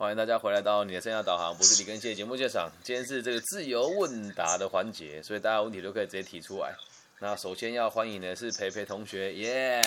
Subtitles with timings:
[0.00, 2.70] 欢迎大家回来到你的生涯导航，不是李根谢节目现场。
[2.84, 6.72] 今天是这个自由问答的环节，所以大家问题都可以直接提出来。
[7.18, 9.82] 那首先要欢迎的是培培同学，耶！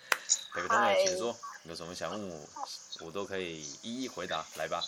[0.54, 2.48] 培培同学，请说，有什么想问我，
[3.04, 4.80] 我都可以一一回答，来吧。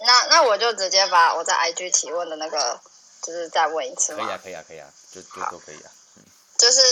[0.00, 2.78] 那那我就直接把我在 IG 提问的那个，
[3.22, 5.90] 就是再问一次可以啊，可以啊，可以啊，就就都可以啊。
[6.58, 6.82] 就是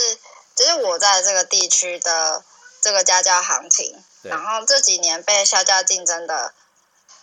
[0.55, 2.43] 就是我在这个地区的
[2.85, 6.53] 这个家教行情，然后这几年被销价竞争的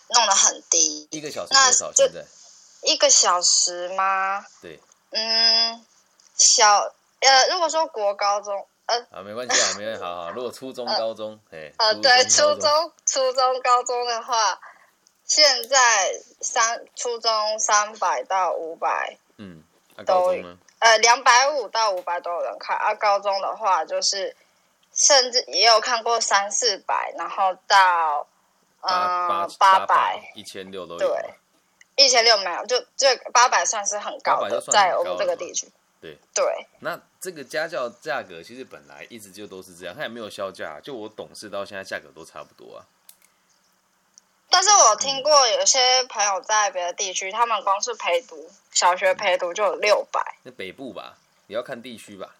[0.09, 1.93] 弄得很低，一个小时多少？
[1.93, 2.25] 现在
[2.81, 4.45] 一个小时吗？
[4.61, 4.77] 对，
[5.11, 5.85] 嗯，
[6.35, 10.31] 小呃，如果说国高中，呃，啊，没关系啊，没关系，好好。
[10.31, 14.59] 如果初中、 高中，哎，呃，对，初中、初中、高中的话。
[15.25, 19.63] 现在三初中三百到五百，嗯，
[20.05, 20.35] 都
[20.79, 24.35] 呃两百五到五百都有人看，啊，高中的话就是
[24.93, 28.27] 甚至也有看过三四百，然后到
[28.81, 31.33] 呃八百一千六都有，对，
[31.95, 35.67] 一千六没有，就这八百算是很高的，在我们这个地区，
[35.99, 36.67] 对对。
[36.79, 42.85] 那这个家教价格其实本来一直就都是这样，它也没有销价，就我懂事到现在价格都差不多啊。
[44.49, 50.35] 但是我听过有些朋友在别的地区，他们光是陪读小学陪读就有六百。
[50.43, 52.35] 那北部吧，也要看地区吧。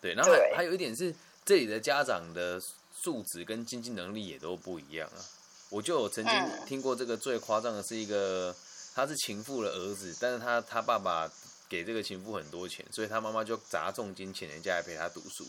[0.00, 1.14] 对，然后还还有一点是，
[1.46, 2.60] 这里的家长的
[2.92, 5.22] 素质跟经济能力也都不一样啊。
[5.70, 6.34] 我就有曾经
[6.66, 8.54] 听过这个最夸张的是一个，
[8.94, 11.30] 他是情妇的儿子，但是他他爸爸
[11.68, 15.46] 给这个情妇很多钱，所以他妈妈就砸重金请人家来陪他读书，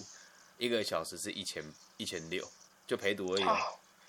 [0.59, 1.63] 一个小时是一千
[1.97, 2.47] 一千六，
[2.85, 3.45] 就陪读而已。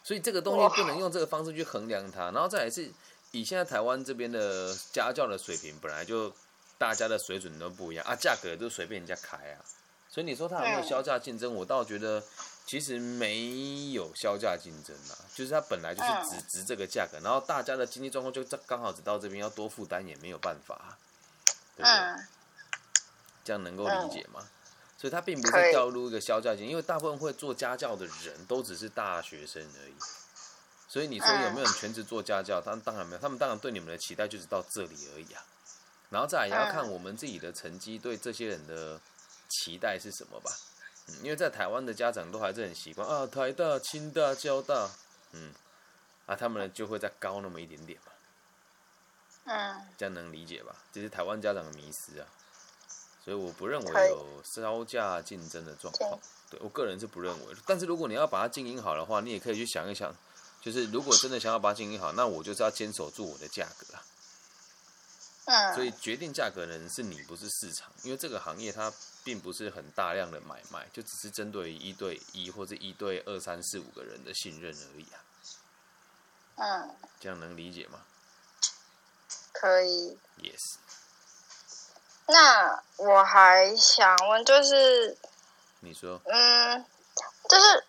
[0.04, 2.90] 所以这个东西不能用这个方式去衡量它，然后再来是
[3.30, 6.30] 以现在台湾这边的家教的水平，本来就
[6.76, 9.64] 大家的水准都不一样啊，价格都随便人家开啊，
[10.10, 11.54] 所以你说它有没有销价竞争？
[11.54, 12.22] 我倒觉得
[12.66, 20.98] 其实没有销价竞争啊，就是它本来就是只值这个价格，然后大家的经济状况就刚好只到这边，要多负担也没有办法，
[21.76, 22.24] 对不对？
[23.44, 24.48] 这样能够理解吗？
[24.98, 29.94] 所以它并不是掉入一个销价型，因为大部分会做家教的人都只是大学生而已。
[30.88, 32.60] 所以你说有没有人全职做家教？
[32.60, 35.44] 他们当然没有，他们当然对你们的期待就是到这里而已啊。
[36.10, 39.00] 然后再来也要看我们自己的成绩对这些人的
[39.48, 40.50] 期待是什么吧。
[41.08, 44.90] 嗯，因为在台湾的家长都还是很习惯啊，台大、清大、交大，
[45.32, 45.52] 嗯，
[46.26, 48.12] 啊，他们就会再高那么一点点嘛。
[49.44, 50.76] 嗯，这样能理解吧？
[50.92, 52.26] 这是台湾家长的迷失啊。
[53.24, 57.54] 所以我不认为有稍价竞争的状况，对我个人是不认为。
[57.66, 60.14] 但是如果你要把它经营好的话，你也可以去想一想，
[60.62, 64.02] 就是如果真的想要把它经营好，那我就是要坚守住我的价格啊。
[65.48, 65.74] 嗯。
[65.74, 68.92] 所以决定价格的人是你，不是市场，因为这个行业它
[69.24, 75.18] 并不是很大量的买卖，就只是针对一对一或者一对二三四五个人的信任而已啊。
[76.56, 76.96] 嗯。
[77.18, 78.00] 这样能理解吗？
[79.52, 80.16] 可以。
[80.40, 80.76] Yes。
[82.26, 85.16] 那我还想问，就是
[85.80, 86.84] 你说，嗯，
[87.48, 87.84] 就是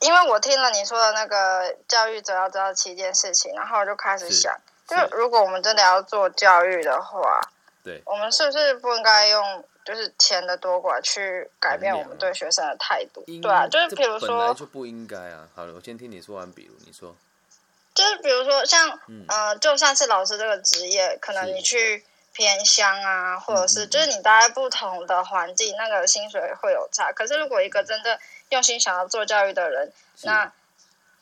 [0.00, 4.54] 因为我听了你说的那个教育者要知道七件事情，然后我就开始想，
[4.88, 7.40] 就如果我们真的要做教育的话，
[7.84, 13.22] 对，我们是不是不应该用就是钱的多寡去改变我们对学生的态度？
[13.26, 15.46] 对啊，就是比如说，本来就不应该啊。
[15.54, 17.14] 好了，我先听你说完，比如你说，
[17.94, 22.04] 就是比如说像，呃，就算是老师这个职业，可能你去。
[22.30, 27.10] 偏乡啊，或者是就是你待在不同的环境，那个薪水会有差。
[27.10, 28.16] 可是如果一个真的
[28.50, 30.52] 用心想要做教育的人，那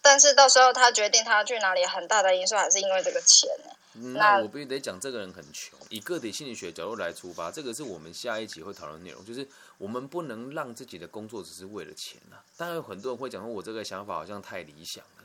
[0.09, 3.73] 但是到时候他决定他要去哪里，很大的因素还是因为这个钱呢。
[4.15, 5.77] 那我必须得讲，这个人很穷。
[5.89, 12.39] 以个体心理学角度来出发，这个是我们下一集会讨论内容，就是我们不能让自己的工作只是为了钱啊。
[12.57, 15.25] 当然有很多人会讲说，我这个想法好像太理想了，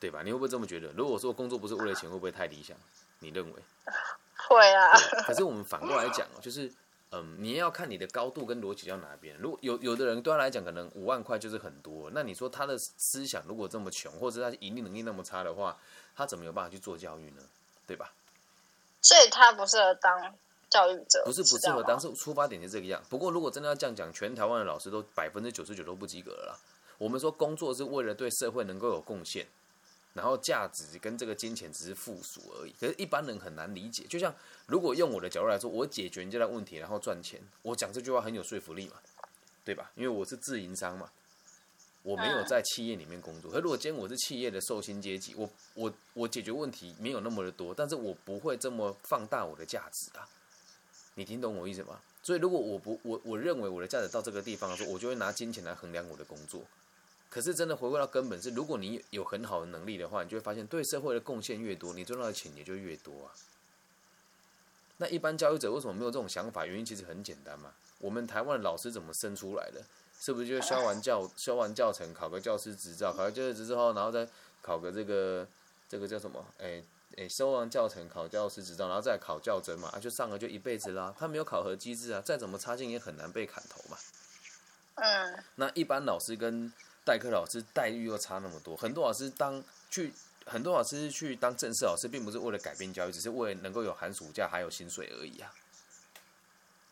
[0.00, 0.22] 对吧？
[0.24, 0.88] 你会不会这么觉得？
[0.96, 2.76] 如果说工作不是为了钱，会不会太理想？
[3.20, 3.62] 你认为？
[4.48, 6.72] 会啊，可是我们反过来讲哦，就是，
[7.10, 9.36] 嗯，你要看你的高度跟逻辑到哪边。
[9.38, 15.78] 如果有有的人对他来讲，可能五万块就是很多，那你说他的思想如果这么穷，或者他盈利能力那么差的话，
[16.14, 17.42] 他怎么有办法去做教育呢？
[17.86, 18.12] 对吧？
[19.00, 20.34] 所以他不适合当
[20.68, 23.02] 教育者，不是不适合当，是出发点是这个样。
[23.08, 26.58] 不过如果真的要这样讲，全台湾的老师都百分之九十九都不及格了。
[26.98, 29.46] 我们说工作是为了对社会能够有贡献。
[30.18, 34.04] 然后价值跟这个金钱只是附属而已，可是一般人很难理解。
[34.08, 34.34] 就像
[34.66, 38.94] 如果用我的角度来说，我解决人家的问题，然后赚钱，我讲这句话很有说服力嘛，
[39.64, 39.92] 对吧？
[39.94, 41.08] 因为我是自营商嘛，
[42.02, 43.48] 我没有在企业里面工作。
[43.52, 50.28] 可如果今天我是企业的受薪阶级，我我我解决问题没有那么的多，但是我不会这么放大我的价值啊。
[51.14, 52.00] 你听懂我意思吗？
[52.22, 56.62] 所以如果我不我我认为我的价值到这个地方的时候，我就会拿金钱来衡量我的工作。
[57.30, 63.34] 可是真的回归到根本是，如果你有很好的能力的话，你就会发现对社会的贡献越多，你赚到的钱也就越多啊。
[64.96, 66.66] 那一般教育者为什么没有这种想法？
[66.66, 67.72] 原因其实很简单嘛。
[67.98, 69.82] 我们台湾的老师怎么生出来的？
[70.20, 74.28] 是不是就修完教修完教程，考个教师执照，考个教师执照后，然后再
[74.60, 75.46] 考个这个
[75.88, 76.44] 这个叫什么？
[76.58, 76.82] 哎
[77.16, 81.14] 哎，修完教程考教师执照，然后再考教甄嘛，啊，就上了就一辈子啦。
[81.16, 83.96] 他没有考核机制啊，再怎么差劲也很难被砍头嘛。
[84.96, 85.44] 嗯。
[85.54, 86.72] 那一般老师跟
[87.08, 90.12] 代课老师待遇又差那么多，很多老师当去，
[90.44, 95.50] 很多老师去当正式老师，并不是为了改变教育，只是为了能够有寒暑假还有薪水而已啊。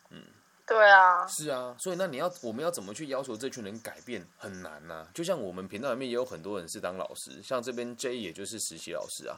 [0.08, 0.22] 嗯，
[0.66, 5.06] 对啊，是啊，所以那你要我们要怎么去要求这群人改变，很难呐。
[5.12, 9.36] 就像我们频道里面也有很多人是当老师，像这边 J 也就是实习老师啊。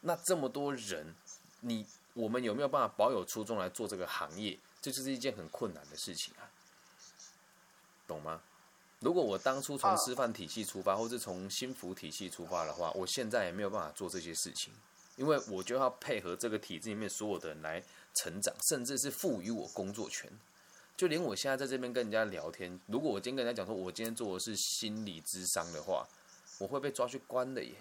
[0.00, 1.14] 那这么多人，
[1.60, 4.58] 你我们有没有办法保有初衷来做这个行业？
[4.82, 6.50] 这就是一件很困难的事情啊，
[8.08, 8.40] 懂吗？
[9.00, 14.74] 如果我当初从师范体系出发，或是从心服体系出发的话，我现在也没有办法做这些事情，
[15.16, 17.82] 因为我就要配合这个体制里面所有的人来
[18.14, 20.28] 成长，甚至是赋予我工作权。
[20.96, 26.04] 就连我现在在这边跟人家聊天，如果我今天跟人家讲说，我今天做的是心理智商的话，
[26.58, 27.72] 我会被抓去关的耶。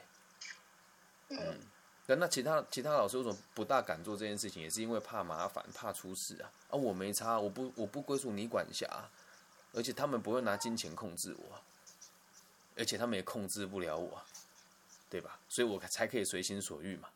[1.30, 1.60] 嗯，
[2.06, 4.62] 那其他其他老师为什么不大敢做这件事情？
[4.62, 6.52] 也是因为怕麻烦，怕出事啊。
[6.70, 8.88] 啊，我没差，我不我不归属你管辖。
[9.77, 11.62] 而且他们不会拿金钱控制我，
[12.75, 14.19] 而且他们也控制不了我，
[15.07, 15.39] 对吧？
[15.47, 17.07] 所以我才可以随心所欲嘛。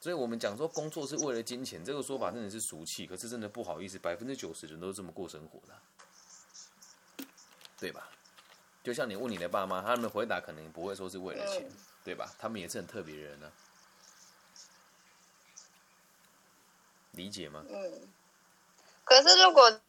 [0.00, 7.26] 所以我们讲说工作是为了金钱，这个说法真的是俗气，可是真的不好意思，百分之九十人都是这么过生活的，
[7.76, 8.08] 对吧？
[8.84, 11.68] 就像你问你的爸妈，他们的回答可能不会说是为了钱，
[12.04, 12.32] 对吧？
[12.38, 13.50] 他们也是很特别的人呢，
[17.10, 17.64] 理解吗？
[17.68, 18.08] 嗯。
[19.04, 19.80] 可是如果。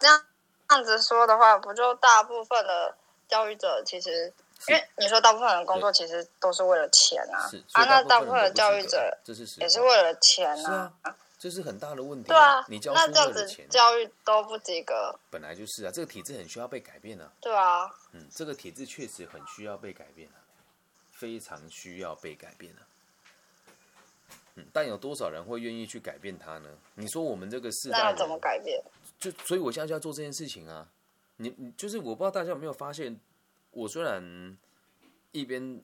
[0.00, 0.24] 这样
[0.68, 2.96] 这样子说的话，不就大部分的
[3.28, 4.32] 教育者其实，
[4.68, 9.16] 因为你说大部分人工作其实都是为了钱啊，啊，那大部分的教育者
[9.58, 10.92] 也是为了钱啊，
[11.38, 12.28] 这是很大的问题。
[12.28, 17.30] 对啊，你教那这样子教育都不及格，本来就是啊，这个体制很需要被改变啊。
[17.40, 20.38] 对啊，嗯，这个体制确实很需要被改变啊，
[21.12, 22.82] 非常需要被改变啊。
[24.56, 26.68] 嗯，但有多少人会愿意去改变它呢？
[26.94, 28.82] 你说我们这个世代怎么改变？
[29.20, 30.90] 就所以，我现在就要做这件事情啊！
[31.36, 33.20] 你你就是我不知道大家有没有发现，
[33.70, 34.58] 我虽然
[35.32, 35.82] 一边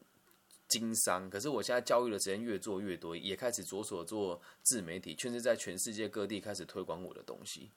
[0.69, 7.71] 经商，可是我现在教育的时间越做越多，也开始着手做自媒体，甚至在全世界各地开始推广我的东西。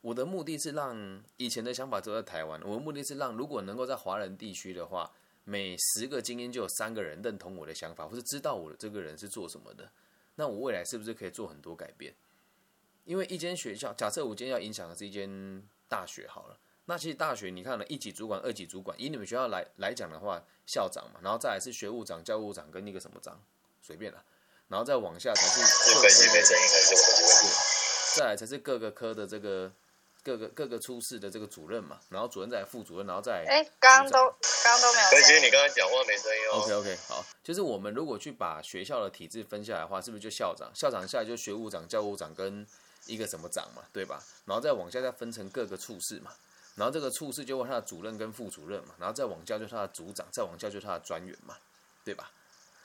[0.00, 5.10] 我的目的是让以前的想法都在台湾，我的目的是让如果能够在华人地区的话，
[5.44, 9.90] 每十个精英就有三个人认同我的想法，或是知道我这个人是做什么的，
[10.36, 12.14] 那我未来是不是可以做很多改变？
[13.04, 23.40] 因为一间学校，假设我今天要影响的是一间大学好了，那其实大学你看了一级主管、二级主管，以你们学校来来讲的话，校长嘛，然后再来是学务长、教务长跟那个什么长，
[23.82, 24.22] 随便了，
[24.68, 25.60] 然后再往下才是
[25.92, 26.08] 各科，
[28.16, 29.72] 再来才是各个科的这个
[30.22, 34.18] 各个各个出事的这个主任嘛，然后主任再副主任，然后再哎，刚刚都
[34.62, 36.62] 刚刚都没有，其实你刚刚讲话没声音哦。
[36.62, 40.70] OK OK，好，就是我们如果去把学校的体制分下来的话，是不是就校长？
[40.74, 42.64] 校长下来就学务长、教务长跟
[43.06, 44.22] 一个什么长嘛，对吧？
[44.46, 46.32] 然后再往下再分成各个处室嘛，
[46.76, 51.56] 然后这个处室就问他的主任跟副主任嘛，然后再往下就是他的组长，再往下就是他的专员嘛，
[52.04, 52.30] 对吧？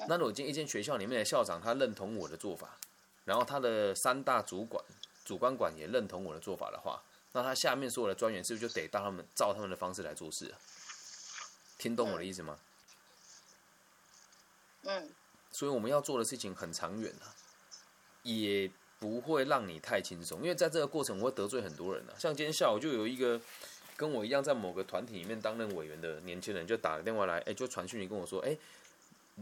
[0.07, 2.77] 那如果今一间学校里面的校长他认同我的做法，
[3.25, 4.83] 然后他的三大主管、
[5.23, 7.01] 主管管也认同我的做法的话，
[7.31, 10.53] 那他下面所有的专员是不是就得到他们照他们的方式来做事？
[11.77, 12.59] 听懂我的意思吗？
[14.83, 15.09] 嗯。
[15.51, 17.33] 所以我们要做的事情很长远啊，
[18.23, 18.71] 也。
[18.99, 22.13] 不会让你太轻松，因为在这个过程我会得罪很多人啊。
[22.17, 23.39] 像今天下午就有一个
[23.95, 28.57] 跟我一样在某个团体里面担任委员的年轻人，就打了电话来，哎，就传讯你跟我说，哎，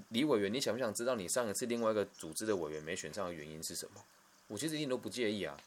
[0.10, 4.02] 李委员，你想不想知道你上一次另外一个组织的委员没选上的原因是什么？
[4.48, 5.58] 我其实一点都不介意啊，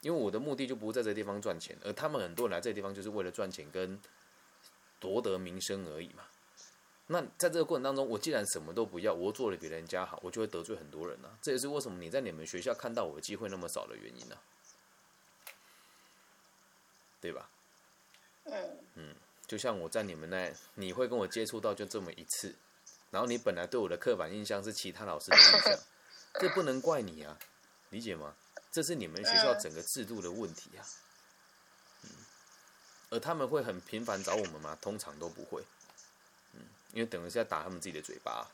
[0.00, 3.98] 因为我的目的就不是在这个地方赚钱，而他们很多人来这个地方就是为了赚钱跟
[4.98, 6.24] 夺得名声而已嘛。
[7.06, 11.28] 那在这个过程当中，我既然什么都不要，我做的比人家好，我就会得罪很多人呢。
[11.42, 14.36] 这也是为什么你在你们学校看到我的机会那么少的原因呢？
[17.20, 17.48] 对吧？
[18.44, 19.14] 嗯嗯，
[19.46, 22.54] 就像我在你们那，你会跟我接触到就这么一次，
[23.10, 25.78] 然后你本来对我的刻板印象是其他老师的印象，
[26.40, 27.38] 这不能怪你啊，
[27.90, 28.34] 理解吗？
[28.70, 30.84] 这是你们学校整个制度的问题啊。
[32.02, 32.10] 嗯，
[33.10, 34.76] 而他们会很频繁找我们吗？
[34.80, 35.62] 通常都不会。
[36.94, 38.46] 因为等于是在打他们自己的嘴巴，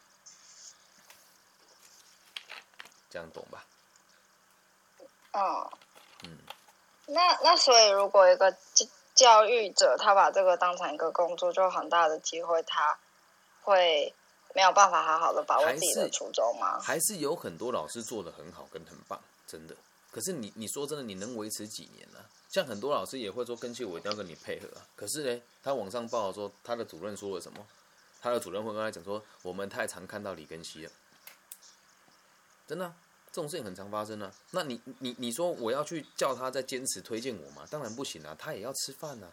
[3.10, 3.64] 这样懂吧？
[5.32, 5.70] 哦，
[6.24, 6.38] 嗯，
[7.06, 12.98] 那那所以如果一个教教育者他把这个当成一个工作，就很大的机会他
[13.62, 14.12] 会
[14.54, 16.80] 没有办法好好的把握自己的初衷吗？
[16.80, 19.76] 还是有很多老师做的很好跟很棒，真的。
[20.10, 22.18] 可是你你说真的，你能维持几年呢？
[22.48, 24.82] 像很多老师也会说，跟去我一定要跟你配合啊。
[24.96, 27.64] 可是呢，他网上报说他的主任说了什么？
[28.20, 30.92] 他的主任会跟他讲说，我们太常看到李根熙了，
[32.66, 32.92] 真的，
[33.32, 34.32] 这种事情很常发生啊。
[34.50, 37.66] 那你你你说我要去叫他再坚持推荐我吗？
[37.70, 39.28] 当然不行啊，他也要吃饭啊。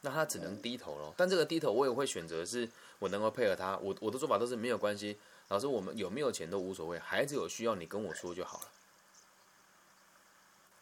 [0.00, 1.12] 那他只能低头了。
[1.16, 2.68] 但这个低头我也会选择是
[3.00, 3.76] 我能够配合他。
[3.78, 5.18] 我我的做法都是没有关系，
[5.48, 8.68] 老师我们有没有钱都无所谓，孩子有需要你跟我说就好了。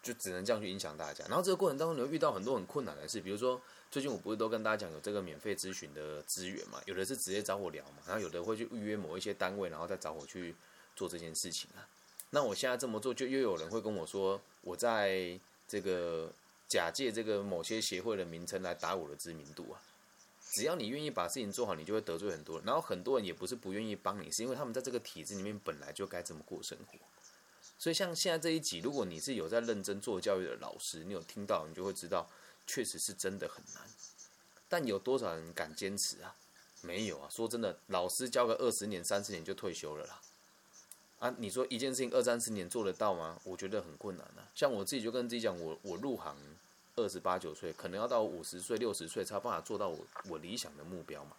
[0.06, 3.60] 就只能这样去影响大家，然后这个过程当中你会遇到很多很困难的事，比如说
[3.90, 10.54] 最近我不是都跟大家讲有这个免费咨询的资源嘛，有的是直接找我聊嘛，然后有的会去预约某一些单位，然后再找我去
[10.94, 11.82] 做这件事情啊。
[12.30, 16.30] 那我现在这么做，就又有人会跟我说，我在这个
[16.68, 19.82] 假借这个某些协会的名称来打我的知名度啊。
[20.52, 26.98] 只要你愿意把事情做好，你就会得罪很多人，然后很多人也不是不愿意帮你，是因为他们在这个体制里面本来就该这么过生活。
[27.86, 32.28] 所以，像现在这一集，如果你是有在认真做教育的老师，你有听到，你就会知道，
[32.66, 33.84] 确实是真的很难。
[34.68, 36.34] 但有多少人敢坚持啊？
[36.82, 37.28] 没有啊！
[37.30, 40.20] 说真的，老师教个二十年、三十年就退休了啦。
[41.20, 43.40] 啊，你说一件事情二三十年做得到吗？
[43.44, 44.50] 我觉得很困难啊。
[44.52, 46.36] 像我自己就跟自己讲，我我入行
[46.96, 51.36] 二十八九岁，可能要到五十岁、六十岁才有办法做到我我理想的目标嘛，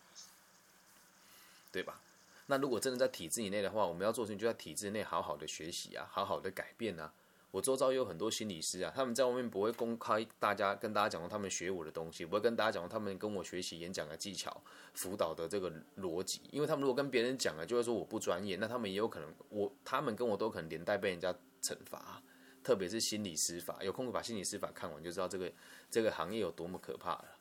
[1.73, 1.99] 对吧？
[2.47, 7.13] 那如果真的在体制以内的话，我们要做事情就在体制内好好的学习啊，好好的改变啊。
[7.51, 14.61] 我周遭有很多心理师啊，他们在外面不会公开大家跟大家讲过他们学我的东西，不会跟大家讲过他们跟我学习演讲的技巧、
[14.93, 22.21] 辅导的这个逻辑，因为他们如果跟别人讲了，就会说我不专业，那他们也有可能我他们跟我都可能连带被人家惩罚，
[22.63, 25.51] 特别是心理师法，有空把心理师法看完就知道这个
[25.89, 27.37] 这个行业有多么可怕了，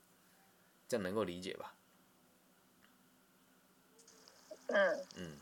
[0.88, 1.74] 这样能够理解吧？
[4.68, 5.06] 嗯。
[5.16, 5.32] 嗯，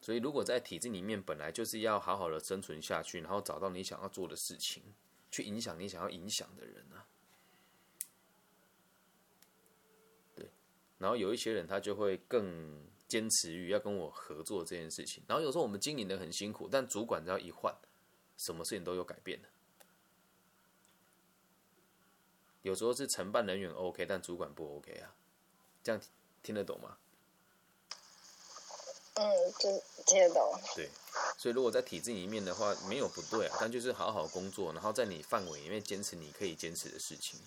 [0.00, 4.82] 所以如果在体制里面本来就是要好好的生存下去，然后找到你想要做的事情，
[5.30, 7.06] 去影响你想要影响的人啊，
[10.34, 10.50] 对，
[10.98, 17.74] 然后有一些人他就会更坚持于要跟我合作这件事情，然后有时候我们经营的很辛苦，但主管只要一换，
[18.36, 19.48] 什么事情都有改变的。
[22.62, 25.14] 有时候是承办人员 OK，但主管不 OK 啊，
[25.82, 26.00] 这样
[26.42, 26.96] 听得懂吗？
[29.14, 30.58] 嗯，就听得懂。
[30.74, 30.88] 对，
[31.36, 37.38] 所以如果在体制里面的话，没有不对啊，但就是好好工作，然后在你范围里面坚持你可以坚持的事情，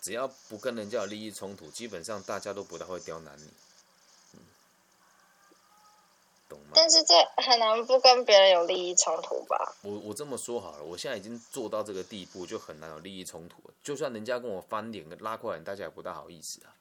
[0.00, 3.50] 只要不跟人家有利益冲突，基本上大家都不太会刁难你。
[4.34, 4.38] 嗯，
[6.48, 6.66] 懂吗？
[6.74, 9.74] 但是这很难不跟别人有利益冲突吧？
[9.82, 13.56] 我我这么说好了，我现在已经做到这个地步，就很难有利益冲突。
[13.82, 16.76] 就算人家跟我翻脸拉过来，大家也不大好意思啊。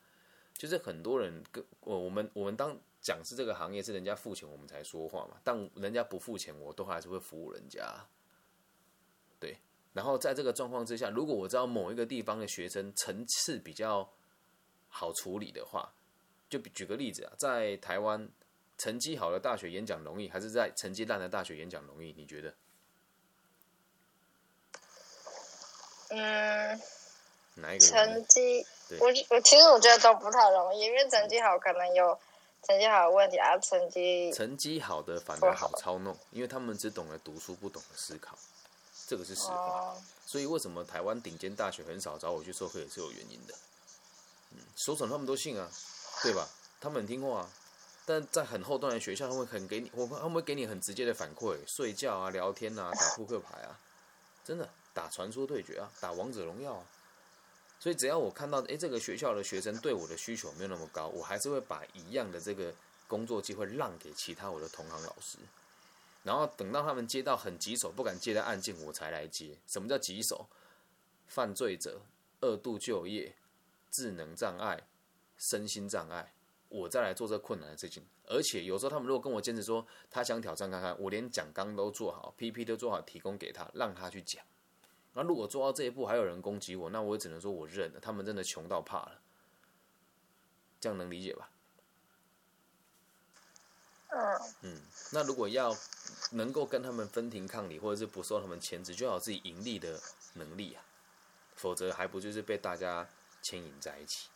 [0.56, 2.78] 就是很多人跟我我们我们当。
[3.10, 8.06] 讲是这个行业是人家付钱我们才说话嘛，但人家不付钱我都还是会服务人家，
[9.40, 9.58] 对。
[9.94, 14.08] 然后在这个状况之下，如果我知道某一个地方的学生层次比较
[14.90, 15.92] 好处理的话，
[16.52, 18.30] 就举个例子啊，在台湾
[18.78, 22.14] 成绩好的大学演讲容易，还是在成绩烂的大学演讲容易？
[22.16, 22.54] 你觉得？
[26.10, 26.80] 嗯，
[27.56, 27.86] 哪一个？
[27.86, 28.64] 成绩？
[29.00, 32.20] 我我其实我觉得都不太容易，因为成绩好可能有。
[32.68, 38.38] 成绩好的问题啊，成绩成绩好的反而好操弄，因为他们只懂得读书，不懂得思考，
[39.08, 39.96] 这个是实话。
[40.26, 43.56] 所以为什么台湾顶尖大学很少找我去授课，也是有原因的。
[44.52, 45.70] 嗯，收成那么他们都信啊，
[46.22, 46.48] 对吧？
[46.80, 47.50] 他们很听话啊，
[48.06, 53.80] 但在很后端的学校，他们很给你，我他们会给你很直接的反馈，睡觉啊，聊天啊，打扑克牌啊，
[54.44, 56.86] 真的打传说对决啊，打王者荣耀啊。
[57.80, 62.74] 所以只要我看到，哎，这个学校的学生对我的需求没有那么高，我还是会把一样的这个
[63.08, 65.38] 工作机会让给其他我的同行老师，
[66.24, 69.58] 然后等到他们接到很棘手不敢接的案件，我才来接。
[69.66, 70.46] 什么叫棘手？
[71.28, 72.02] 犯罪者、
[72.42, 73.34] 二度就业、
[73.92, 74.82] 智能障碍、
[75.38, 76.34] 身心障碍，
[76.68, 78.04] 我再来做这困难的事情。
[78.26, 84.44] 而且有时候他们如果跟我坚持说他想挑战看看，我连讲纲都做好，PP 都做好，提供给他，让他去讲。
[85.22, 88.00] 那如果做到这一步还有人攻击我，那我也只能说我认了。
[88.00, 89.20] 他们真的穷到怕了，
[90.80, 91.50] 这样能理解吧？
[94.08, 94.40] 嗯。
[94.62, 95.76] 嗯，那如果要
[96.32, 100.00] 能够跟他们分庭抗礼，或者是不受他们牵制，就要自己盈利的
[100.36, 100.82] 能力啊，
[101.54, 103.06] 否则还不就是被大家
[103.42, 104.30] 牵引在一起？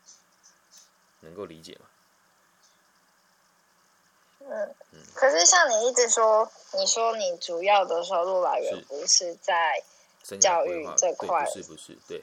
[1.21, 1.85] 能够理解吗？
[4.41, 4.75] 嗯。
[4.91, 4.99] 嗯。
[5.15, 9.81] 可是像你一直说，你说你主要的收入来源不是在。
[10.39, 11.97] 教育这块是不是？
[12.07, 12.21] 对，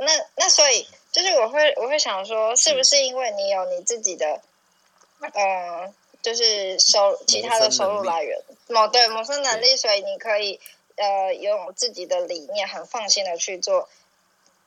[0.00, 4.40] 那那所以就是我会我会想说，是不是因为你有你自己的，
[5.20, 10.60] 呃，就是收其他的收入来源，某对谋生能力，所以你可以
[10.96, 13.88] 呃有自己的理念，很放心的去做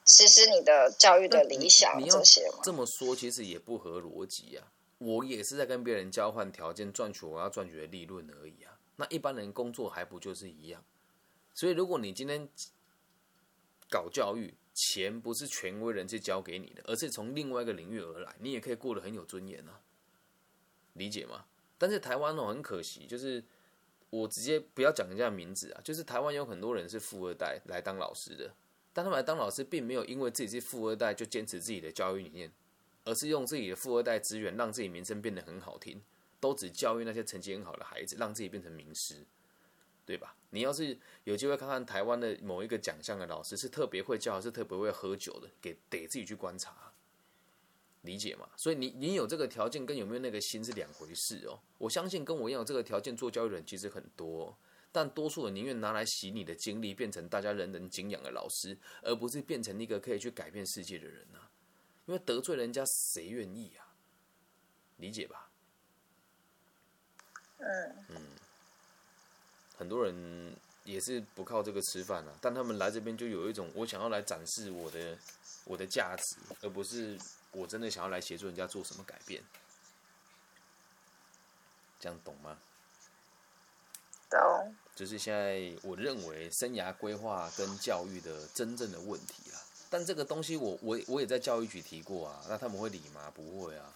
[0.08, 2.50] 实施你的教育的理想这些。
[2.63, 4.66] 这么说其实也不合逻辑啊！
[4.98, 8.74] 我也是在跟别人交换条件，赚取我要赚取的利润而已啊。
[8.96, 10.84] 那一般人工作还不就是一样？
[11.60, 12.48] 所以如果你今天
[13.89, 19.82] 搞教育，钱不是权威人士交给你的，而是从另外一个领域而来，你也可以过得很有尊严啊，
[20.94, 21.44] 理解吗？
[21.78, 23.44] 但是台湾哦，很可惜，就是
[24.10, 28.56] 我直接不要讲人家的名字啊，就是台湾有很多人是富二代来当老师的，
[28.94, 32.50] 但他们来当老师，并没有因为自己是富二代就坚持自己的教育理念，
[33.04, 36.01] 而是用自己的富二代资源让自己名声变得很好听，
[36.39, 39.25] 都只教育那些成绩很好的孩子，让自己变成名师。
[40.10, 40.36] 对吧？
[40.50, 46.92] 你要是有机会看看台湾的某一个奖项的老师，是特别会教，还是特别会喝酒的，给得自己去观察，
[48.01, 48.50] 理解吗？
[48.58, 51.60] 所以你你有这个条件，跟有没有那个心是两回事哦。
[51.78, 54.58] 我相信跟我一样有这个条件做教育人其实很多，
[54.92, 61.39] 但多数人宁愿拿来洗你的精力，变成大家人人敬仰的老师，而不是变成一个可以去改变世界的人呢？
[62.08, 63.94] 因为得罪人家谁愿意啊？
[64.98, 65.51] 理解吧？
[67.60, 68.16] 嗯嗯。
[69.80, 75.18] 很多人也是不靠这个吃饭啊，但他们来这边就有一种我想要来展示我的
[75.64, 77.18] 我的价值，而不是
[77.52, 79.42] 我真的想要来协助人家做什么改变，
[81.98, 82.58] 这样懂吗？
[84.30, 84.76] 懂。
[84.98, 89.56] 就是现在我认为生涯规划跟教育的真正的问题啊，
[89.90, 93.32] 但这个东西我我我也在教育局提过啊，那他们会理吗？
[93.34, 93.94] 不会啊，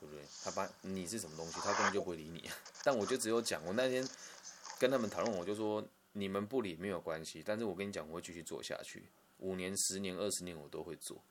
[0.00, 0.24] 对不对？
[0.42, 2.50] 他把你是什么东西，他根本就不会理你。
[2.82, 4.08] 但我就只有讲，我那天。
[4.80, 9.04] 跟他们讨论，我就说你们不理没有关系，但是我跟你讲，我会继续做下去，
[9.36, 11.22] 五年、十年、二十年我都会做。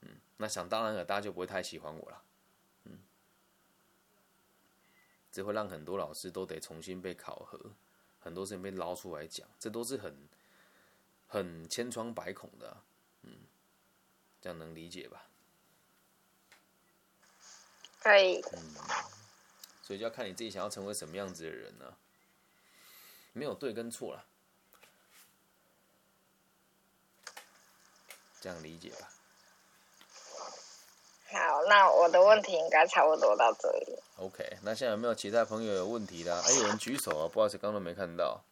[0.00, 2.24] 嗯，那想当然了，大家就不会太喜欢我了。
[2.86, 2.98] 嗯，
[5.30, 7.70] 这会让很多老师都得重新被考核，
[8.18, 10.28] 很多事情被捞出来讲，这都是很
[11.28, 12.76] 很千疮百孔的。
[13.22, 13.32] 嗯，
[14.40, 15.28] 这样能理解吧？
[18.00, 18.40] 可以。
[18.52, 18.74] 嗯，
[19.84, 21.96] 所以就要看你自己想要成为什么样子的人呢？
[23.32, 24.24] 没有对跟错了，
[28.40, 29.08] 这样理解吧。
[31.30, 33.98] 好，那我的问题应该差不多到这里。
[34.18, 36.38] OK，那现在有没有其他朋友有问题的？
[36.42, 38.44] 哎，有人举手啊，不好意思，刚刚没看到。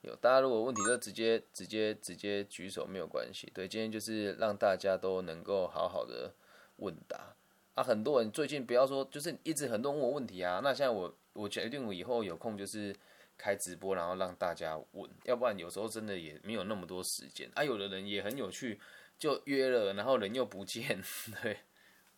[0.00, 3.52] 有，大家如果问题就直接直接直接举手，没有关系。
[3.52, 6.32] 对，今天就是让大家都能够好好的
[6.76, 7.34] 问答
[7.74, 7.84] 啊。
[7.84, 10.60] 很多人最近不要说，就是一直很多人问我问题啊。
[10.64, 12.96] 那现在我我决定我以后有空就是。
[13.42, 17.64] 开直播，然后让大家问，要不然有时候真的也没有那么多时间啊。
[17.64, 18.80] 有的人也很有趣，
[19.18, 21.02] 就约了，然后人又不见。
[21.42, 21.58] 对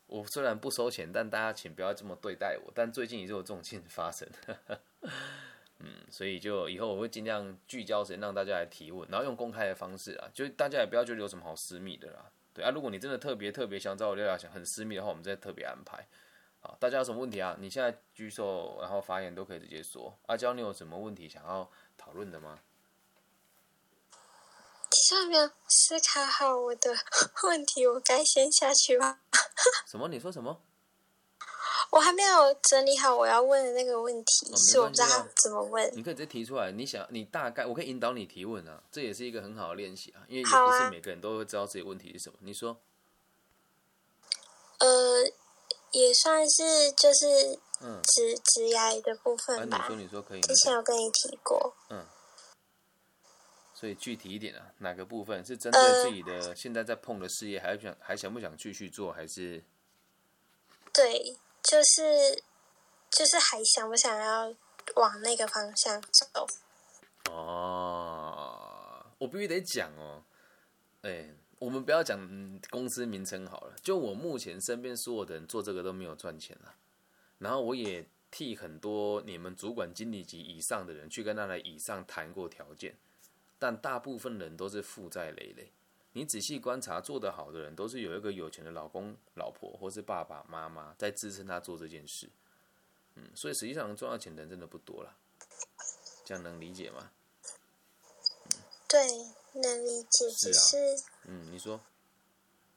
[0.06, 2.70] 我虽然不收钱，但大家请不要这么对待我。
[2.74, 4.28] 但最近也是有这种事情发生，
[5.80, 12.30] 嗯，所以就以后我会尽量聚焦时间让大家来提问，然后用公开的方式啊，就大家也不要觉得有什么好私密的啦。
[12.52, 16.06] 对啊，如果你真的特别特别想找我聊聊，想很私密的话，我们再特别安排。
[16.64, 17.54] 好，大家有什么问题啊？
[17.60, 20.16] 你现在举手，然后发言都可以直接说。
[20.24, 22.58] 阿娇，你有什么问题想要讨论的吗？
[24.90, 26.96] 其实没有思考好我的
[27.42, 29.20] 问题，我该先下去吧？
[29.86, 30.08] 什么？
[30.08, 30.62] 你说什么？
[31.90, 35.94] 我还没有整理好我要问的那个问题，是我不知道怎么问。
[35.94, 42.38] 你可以直接提出来，你想，你大概我可以引导你提问啊，这也是一个很好的练习啊，因为也不是每个人都会知道自己问题是什么。
[42.40, 42.80] 你说。
[44.78, 45.30] 呃。
[45.94, 47.58] 也算是就是
[48.02, 49.86] 直直牙的部分吧。
[49.88, 50.40] 你说你说可以。
[50.40, 51.74] 之前有跟你提过。
[51.88, 52.04] 嗯。
[53.74, 59.62] 所以具体一点啊，哪个部分是针对自己的现在在碰的事业，还想还想不想继续做，还是？
[60.92, 62.42] 对，就是
[63.10, 64.54] 就是还想不想要
[64.96, 66.00] 往那个方向
[66.32, 66.46] 走？
[67.30, 70.22] 哦，我必须得讲哦，
[71.02, 71.28] 哎。
[71.58, 76.74] 我们不要讲公司名称好了，就我目前身边所有的人做这个都没有赚钱了，
[77.38, 82.96] 然后我也替很多你们主管经理级以上的人去跟他的以上谈过条件，
[83.58, 85.72] 但大部分人都是负债累累。
[86.12, 92.28] 你仔细观察，做得好的人都是有一个有钱的老公、老婆或是爸爸妈妈在支撑他做这件事。
[93.16, 95.16] 嗯，所以实际上赚到钱的人真的不多了，
[96.24, 97.10] 这样能理解吗？
[98.88, 99.00] 对。
[99.54, 100.76] 能理解，只是
[101.24, 101.80] 嗯，你说，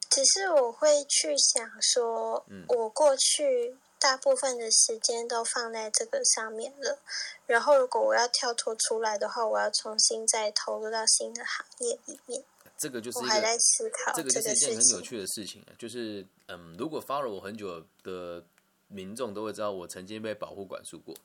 [0.09, 6.99] 只是我会去想说，嗯我过去大部分的时间都放在这个上面了，
[7.45, 12.43] 然后如果我要跳脱出来的话，我要重新再投入到新的行业里面。
[12.77, 18.45] 这个就是我还在思考这个就是一件很有趣的的事情啊，就是嗯，如果 follow 我很久的
[18.87, 21.15] 民众都会知道，我曾经被保护管束过。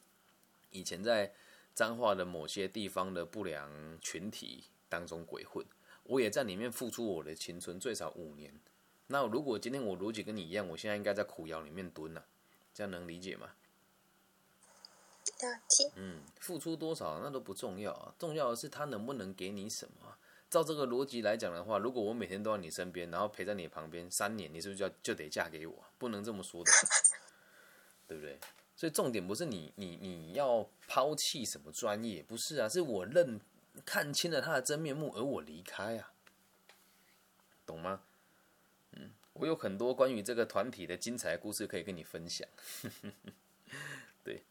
[0.70, 1.30] 以前在
[1.74, 5.64] 彰化的某些地方的不良群体当中鬼混，
[6.02, 8.52] 我也在里面付出我的青春，最少五年。
[9.07, 12.26] 那如果今天我逻辑跟你一样，我现在应该在苦窑里面蹲了，
[12.74, 13.55] 这样能理解吗？
[15.40, 15.90] 了解。
[15.96, 20.18] 嗯，付出多少那都不重要啊，重要的是他能不能给你什么。
[20.50, 25.83] 照这个逻辑来讲的话，如果我每天都在你身边，然后陪在你旁边三年，你是不是就要就得嫁给我？
[25.96, 26.70] 不能这么说的，
[28.07, 28.38] 对不对？
[28.76, 33.40] 所以重点不是你你你要抛弃什么专业，不是啊，是我认
[33.85, 36.12] 看清了他的真面目，而我离开啊，
[37.66, 38.02] 懂吗？
[38.92, 42.46] 嗯，我有很多关于这个团体的精彩故事可以跟你分享。
[44.24, 44.42] 对，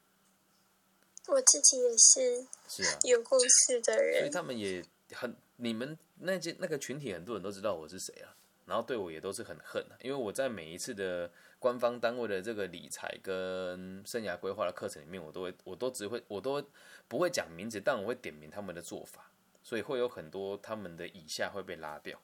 [1.27, 5.35] 我自己也是是啊，有故事的人，所以他们也很。
[5.57, 16.63] 你们那些那个群体很多人都知道我是谁啊，然后对我也都是很恨啊，因为我在每一次的官方单位的这个理财跟生涯规划的课程里面，我都会我都只会我都
[17.07, 19.31] 不会讲名字，但我会点名他们的做法，
[19.63, 22.19] 所以会有很多他们的以下会被拉掉，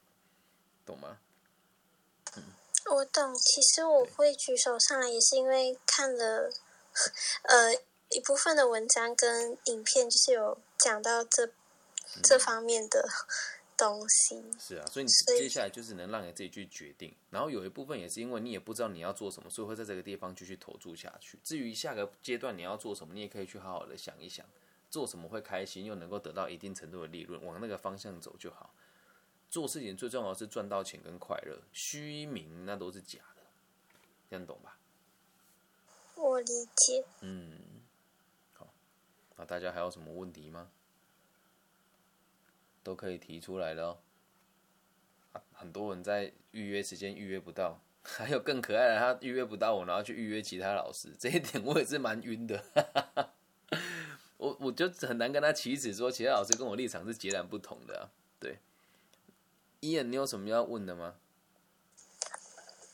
[0.86, 1.18] 懂吗？
[2.36, 2.42] 嗯，
[2.90, 3.34] 我懂。
[3.34, 6.50] 其实我会举手上来，也是因为看了
[7.44, 7.74] 呃
[8.10, 11.50] 一部分的文章跟影片，就是有讲到这。
[12.22, 13.06] 这方面的
[13.78, 17.14] 东西是啊，所以你接下来就是能让你自己去决定。
[17.30, 21.38] 然后有一部分也是因为你也不知道你要做什么，所以会在这个地方继续投注下去。
[21.44, 24.44] 至于下个阶段你要做什么，你也可以去好好的想一想，
[24.90, 28.74] 做什么会开心又能够得到一定程度的利润，往那个方向走就好。
[29.48, 33.42] 做事情最重要的是赚到钱跟快乐，虚名那都是假的，
[34.28, 34.78] 这样懂吧？
[36.16, 37.04] 我理解。
[37.20, 37.56] 嗯，
[38.54, 38.68] 好，
[39.36, 40.68] 那大家还有什么问题吗？
[42.88, 44.00] 都可以提出来了，
[45.52, 52.64] 很多人在预约时间预约不到， 还有更可爱的，他预约不到我，然后去预约其他老师， 这一点我也是蛮晕的。
[54.38, 58.08] 我我就很难跟他起止说，其他老师跟我立场是截然不同的。
[58.40, 58.58] 对，
[59.80, 61.16] 伊恩，你有什么要问的吗？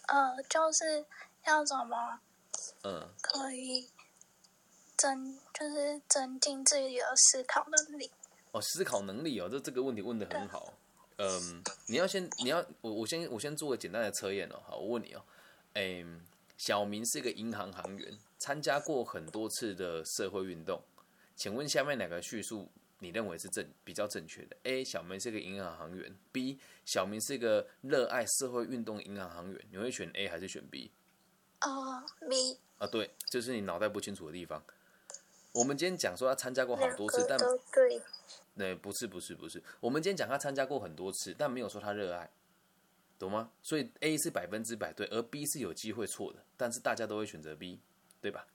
[0.09, 1.05] 呃，就是
[1.47, 2.19] 要怎么，
[2.83, 3.89] 嗯，可以
[4.97, 8.11] 增，就是增进自己的思考能力。
[8.55, 10.73] 哦，思考能力哦，这这个问题问的很好。
[11.17, 14.63] 嗯，你要先，你要我我先我先做个简单的测验哦。
[14.65, 15.25] 好，我问你哦，
[15.73, 16.05] 哎，
[16.57, 20.81] 小明是一个银行行员，参加过很多次的社会运动，
[21.35, 24.85] 请问下面哪个叙述你认为是正比较正确的？A.
[24.85, 26.61] 小明是个银行行员，B.
[26.85, 30.93] 小明是一个热爱社会运动银行行员，你会选 A 还是选 B？
[31.63, 32.57] 哦，B。
[32.79, 34.63] 啊，对，就是你脑袋不清楚的地方。
[35.53, 38.01] 我们今天讲说他参加过好多次，但对。
[38.57, 42.31] 那不是不是不是，我们今天讲他参加过很多次，但没有说他热爱，
[43.19, 43.51] 懂吗？
[43.63, 47.81] 所以 A 是百分之百对，而 B 是有机会错的，但是大家都会选择 B，
[48.21, 48.47] 对吧？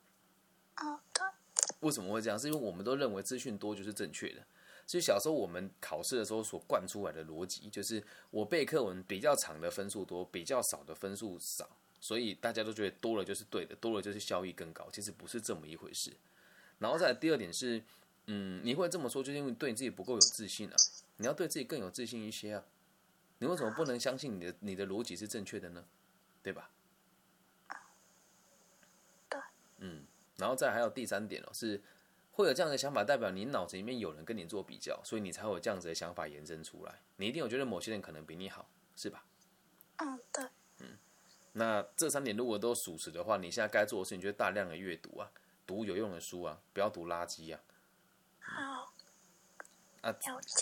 [0.78, 1.26] 哦，对。
[1.82, 2.40] 为什么会这样？
[2.40, 4.42] 是因为我们都认为资讯多就是正确的，
[4.88, 16.14] 所以小时候我们考试的时候所灌出来的逻辑就是，我背课文比较长的分数多，比较少的分数少，所以大家都觉得多了就是对的，多了就是效益更高，其实不是这么一回事。
[16.78, 17.84] 然后再第二点是。
[18.32, 20.76] 嗯，你会这么说，就是因为对你自己不够有自信啊！
[21.18, 22.64] 你要对自己更有自信一些啊！
[23.40, 25.84] 你为什么不能相信你的你的逻辑是正确的呢？
[26.44, 26.70] 对吧？
[29.28, 29.42] 对。
[29.80, 30.06] 嗯，
[30.38, 31.82] 然后再还有第三点哦，是
[32.34, 37.02] 会有这样的想法，代表你脑子里面有人跟你做比较，所以你才会有这样子的想法延伸出来。
[37.16, 39.26] 你一定有觉得某些人可能比你好，是吧？
[39.98, 40.46] 嗯，对。
[40.82, 40.98] 嗯，
[41.54, 45.32] 那这三点如果都属实的话，你现在该做的事情就是大量的阅读啊，
[45.66, 47.60] 读有用的书啊，不要读垃圾啊。
[48.40, 48.94] 好
[50.02, 50.14] 啊，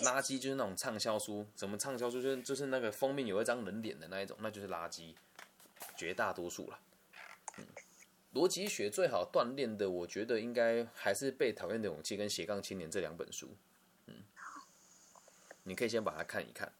[0.03, 5.13] 垃圾就是那种畅销书，什么畅销书就是就是那个封面有一张人脸的那一种，那就是垃圾，
[5.95, 6.79] 绝大多数了。
[7.57, 7.65] 嗯，
[8.33, 13.55] 逻辑学最好锻炼的，我觉得应该还是《被讨厌的勇气》跟《斜杠青年》这两本书。
[14.07, 14.23] 嗯，
[15.63, 16.73] 你可以先把它看一看，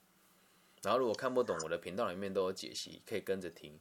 [0.82, 3.80] 然后如果看不懂，我的频道里面都有解析，可以跟着听。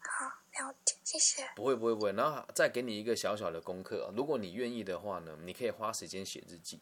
[0.00, 1.48] 好，了解，谢谢。
[1.54, 2.12] 不会，不会，不会。
[2.12, 6.80] 然后再给你一个小小的功课，如果你愿意的话呢，你可以花时间写日记。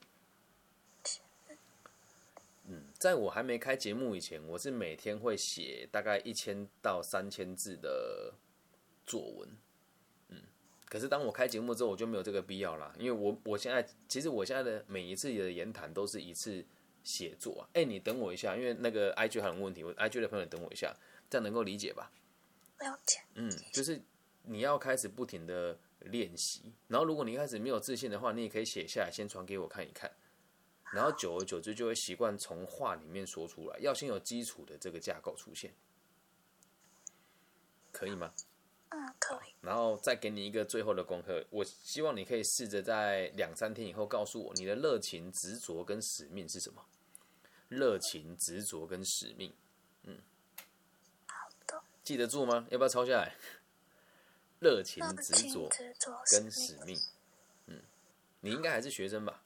[2.69, 8.35] 嗯，在我还没开节目以前，我是每天会写大概一千到三千字的
[9.07, 9.49] 作文。
[10.31, 10.43] 嗯，
[10.89, 16.65] 可是当我开节目之后，我就没有这个必要啦，因为我我现在其实我现在的每一次的言谈都是一次
[17.05, 17.69] 写作啊。
[17.75, 20.93] 哎，你等我一下，因为那个 IG 还有问题，我 IG 的朋友等我一下，
[21.31, 22.11] 这样能够理解吧？
[22.79, 23.21] 了解。
[23.35, 24.01] 嗯，就是
[24.43, 30.11] 你要开始不停的练习，然后如果你一开始没有自信的话，你也可以写下来，先传给我看一看。
[30.93, 35.75] 然后久而久之就会习惯从话里面说出来，要先有基础的这个架构出现，
[37.91, 38.33] 可以吗？
[38.91, 39.53] 嗯，可以。
[39.61, 46.87] 然后再给你一个最后的功课，我希望你可以试着在两三天以后告诉我你的热情、执着跟使命是什么。
[47.69, 49.53] 热情、执着跟使命，
[50.05, 50.23] 嗯，
[52.07, 52.65] 记得住吗？
[52.71, 53.35] 要不要抄下来？
[54.61, 55.69] 热情、执着
[56.31, 56.97] 跟使命，
[57.67, 57.83] 嗯，
[58.39, 59.43] 你应该还是学生吧？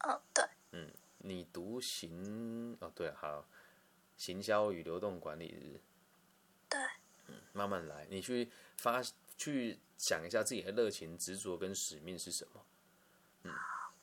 [0.00, 3.46] 哦，对，嗯，你读行哦，对，好，
[4.18, 5.80] 行销与流动管理日，
[6.68, 6.78] 对，
[7.28, 9.02] 嗯，慢慢来，你去发
[9.38, 12.66] 去想一下自己的热情、执着跟使命是什么，
[13.44, 13.54] 嗯。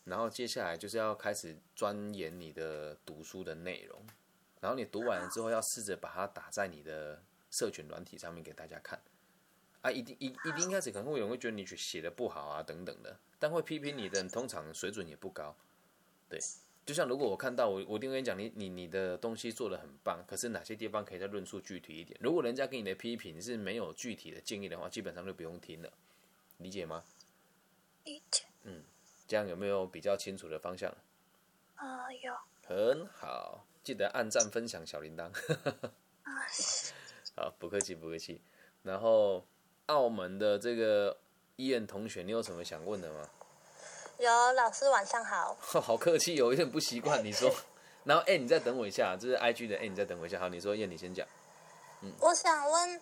[0.06, 4.04] 然后接下来就是要开始钻研你的读书的内容，
[4.60, 9.00] 然后你读完了之后，要试着把它打在你的社群软体上面给大家看。
[9.82, 15.56] 啊，一定一一定一开始可能会有人会觉得你写的不好啊等等的，但会批评你的人通常水准也不高。
[16.30, 16.40] 对，
[16.86, 22.20] 就像如果我看到我我一定跟你讲，你你你的东西做的很棒，可是哪些地方可以再论述具体一点？
[22.22, 25.92] 如果人家给你的批评是没有具体的建议的话，基本上就不用听了，
[26.58, 27.04] 理解吗？
[28.06, 28.46] 理解。
[28.64, 28.84] 嗯。
[29.28, 30.94] 这样有没有比较清楚的方向？
[31.76, 32.36] 啊，有。
[32.68, 35.32] 很好，记得按赞、分享小铃铛。
[37.42, 38.40] 好，不客气，不客气。
[38.84, 39.44] 然后，
[39.88, 41.18] 澳门的这个
[41.56, 43.28] 医院同学，你有什么想问的吗？
[44.20, 45.58] 有，老师晚上好。
[45.82, 47.26] 好客气，有一点不习惯。
[47.26, 47.52] 你说，
[48.06, 50.40] 然后哎，你再等我一下，这是 IG 的哎，你再等我一下。
[50.40, 51.28] 好，你说，燕，你先讲。
[52.02, 53.02] 嗯，我想问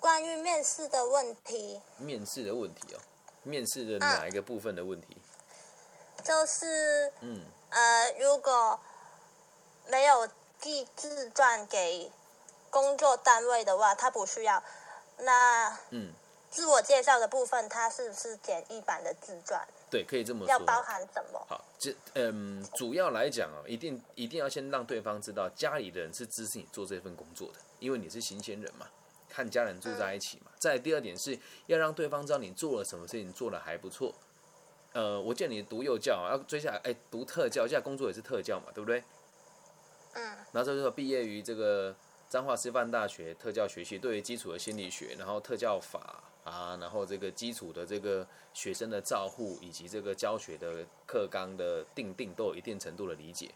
[0.00, 1.80] 关于面试的问题。
[1.98, 2.98] 面试的问题哦，
[3.44, 5.16] 面试的哪一个部分的问题？
[6.24, 8.80] 就是，嗯，呃，如果
[9.88, 12.10] 没有寄自传给
[12.76, 14.62] 工作单位的话，他不需要。
[15.20, 16.12] 那，嗯，
[16.50, 19.66] 自我介绍的部分，它是不是简易版的自传？
[19.90, 20.48] 对，可以这么说。
[20.50, 21.42] 要包含什么？
[21.48, 28.86] 好，这，嗯，主要来讲哦，一定一定要先让对方知道家里的人是支持你做这份工作的，因为你是新鲜人嘛，
[29.30, 30.50] 看家人住在一起嘛。
[30.58, 34.14] 再第二点是要让对方知道你做了什么事情，做的还不错。
[34.92, 39.02] 呃，我见你读幼教啊，要追下来，哎，读特教，现在工作也是特教嘛，对不对？
[40.12, 40.36] 嗯。
[40.52, 41.94] 然后就说毕业于这个
[42.28, 53.50] 彰化师范大学特教学系，对于基础的心理学，然后特教法啊，然后这个基础的这个学生的照护以及这个教学的课纲的定定，都有一定程度的理解。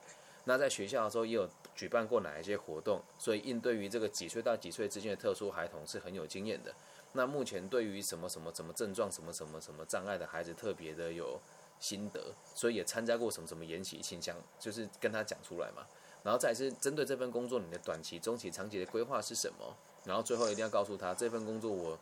[0.45, 6.73] 那在学校的时候也有举办过哪一些活动，所以应对于这个几岁到几岁之间的特殊孩童是很有经验的。
[7.13, 11.39] 那目前对于什么什么什么症状、什么什么什么障碍的孩子，特别的有
[11.79, 15.85] 心得，所以也参加过什么什么研习倾向，就是跟他讲出来嘛。
[16.23, 19.77] 然后再是针对这份工作，你的短期、中期、长期的规划是什么？
[20.05, 21.99] 然后最后一定要告诉他，这份工作我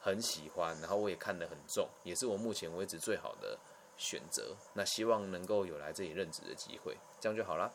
[0.00, 3.58] 很喜欢，然后我也看得很重，也是我目前为止最好的
[3.96, 4.56] 选择。
[4.74, 7.72] 那希望能够有来这里任职的机会，这样就好了。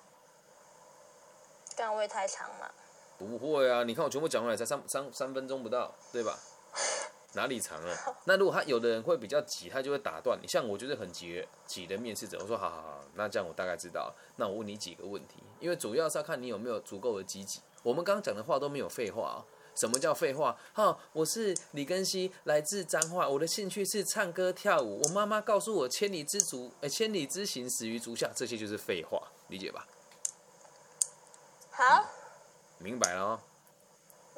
[1.76, 2.74] 岗位太长了？
[3.18, 6.38] 不会啊，你看我全部讲完才三三三分钟不到，对吧？
[7.34, 7.96] 哪里长了？
[8.26, 10.48] 那如果他有的人会比较急，他就会打断你。
[10.48, 14.12] 像我就是很急急的面试者，我说好好好，那这样我大概知道。
[14.38, 17.62] 那我问你几个问题，因为主要是要看你有没有足够的积极。
[17.84, 19.46] 我们刚刚讲的话都没有废话啊。
[19.76, 20.58] 什么叫废话？
[20.74, 25.00] 哈，我是李根熙，来自彰化，我的兴趣是唱歌跳舞。
[25.04, 28.32] 我妈妈告诉我，千里之足，呃，千里之行，始于足下。
[28.34, 29.86] 这些就是废话，理解吧？
[31.70, 32.04] 好，
[32.80, 33.40] 明白了哦。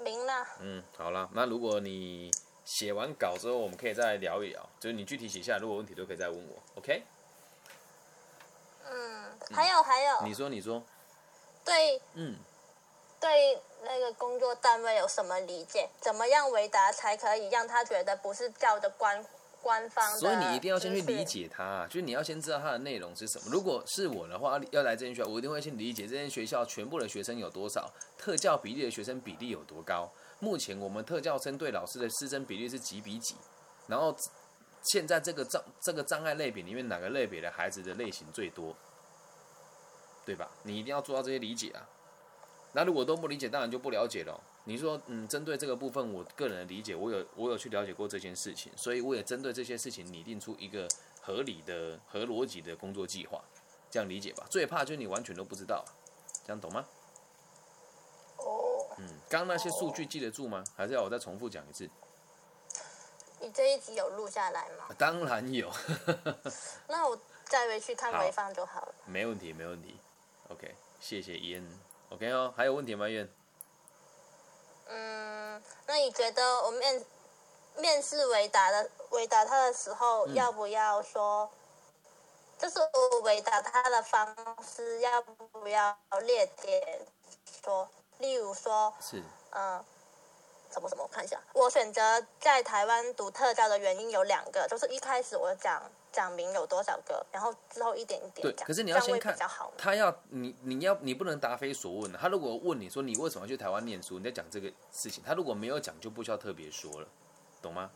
[0.04, 0.48] 明了。
[0.60, 2.30] 嗯，好了，那如果你。
[2.70, 4.70] 写完稿之后，我们可以再聊一聊。
[4.80, 7.02] 就是你具体写下来，如果问题都可以再问我，OK？
[8.88, 10.84] 嗯，还有还有，你说你说，
[11.66, 12.36] 对，嗯，
[13.20, 15.90] 对那个工作单位有什么理解？
[16.00, 19.26] 怎么样回答才可以让他觉得不是叫的官
[19.64, 20.16] 官方？
[20.20, 23.46] 所以你一定要先去理解他，就是你要先知道他的内容是什么。
[23.50, 30.12] 如果是我的话，要来这间学校，我一定会先理解这间学校全部的学生有多少，特教比例的学生比例有多高。
[30.40, 33.36] 目前我们特教生对老师的师生比例是几比几？
[33.88, 34.16] 然后
[34.84, 38.76] 现在这个障这个障碍类别里面哪个类别的孩子的类型最多？
[40.26, 40.50] 对吧？
[40.64, 41.88] 你一定要做到这些理解啊。
[42.72, 44.40] 那如果都不理解，当然就不了解了。
[44.66, 50.88] 你说，嗯，针对这个部分，我个人的理解，我有我有去了解过这件事情，所以我也针对这些事情拟定出一个
[51.20, 53.44] 合理的、合逻辑的工作计划，
[53.90, 54.46] 这样理解吧。
[54.52, 55.84] 最怕就是你完全都不知道，
[56.46, 56.86] 这样懂吗？
[59.00, 60.62] 嗯，刚刚那些数据记得住吗？
[60.76, 61.90] 还是要我再重复讲一次？
[63.40, 64.94] 你这一集有录下来吗？
[64.98, 65.72] 当然有。
[66.88, 68.94] 那我再回去看回放就好了。
[69.06, 69.98] 没问题，没问题。
[70.50, 71.80] OK，谢谢伊恩。
[72.10, 73.34] OK 哦，还有问题吗，伊恩？
[74.88, 77.06] 嗯，那你觉得我面
[77.78, 81.50] 面试维达的维达他的时候，要不要说
[82.58, 87.08] 就是我回答他的方式要不要列点
[87.64, 87.88] 说，
[88.20, 89.84] 例如说，是，嗯，
[90.72, 91.04] 什么什么？
[91.04, 95.82] 我看一下，我选择在台湾读特教的原因有两个，就是一开始我讲。
[96.12, 99.38] 讲明有多少个，然后之后一点一点对，可是你要先看，
[99.78, 107.08] 他要你你要你不能答非所问他如果问你说你为什么要去台湾念书，你在讲这个事情，他如果没有讲就不需要特别说了，
[107.62, 107.92] 懂吗？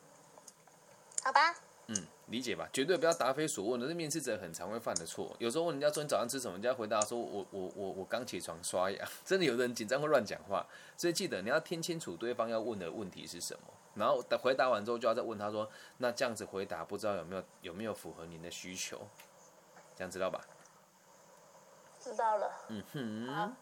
[1.23, 1.55] 好吧。
[1.88, 5.36] 嗯，理解吧，绝对不要答非所问的，是面试者很常会犯的错。
[5.38, 10.65] 有时候问人家说你早上吃什么，人家回答说我我我我刚起床刷牙， 真的有的人紧张会乱讲话，
[10.98, 13.67] 所以记得你要听清楚对方要问的问题是什么。
[13.93, 19.00] 然后等回答完之后，就要再问他说：“那这样子回答，不知道有没有有没有符合您的需求？
[19.96, 20.41] 这样知道吧？”
[22.02, 22.52] 知道了。
[22.69, 23.56] 嗯哼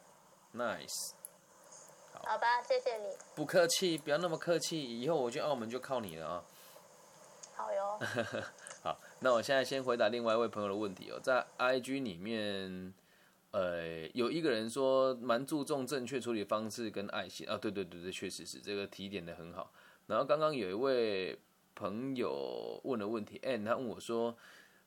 [0.55, 1.11] ，nice。
[2.13, 3.09] 好吧，谢谢你。
[3.35, 5.01] 不客气，不要那么客气。
[5.01, 6.43] 以后我去澳门就靠你了啊。
[7.53, 7.99] 好哟。
[9.23, 12.91] 那我现在先回答另外一位朋友的问题哦，在 IG 里面，
[13.51, 19.71] 呃，有一个人说蛮注重正确处理方式跟爱心啊，对对对对，确实是这个提点的很好。
[20.07, 21.37] 然后刚刚有一位
[21.75, 24.35] 朋友问了问题，哎，他问我说：“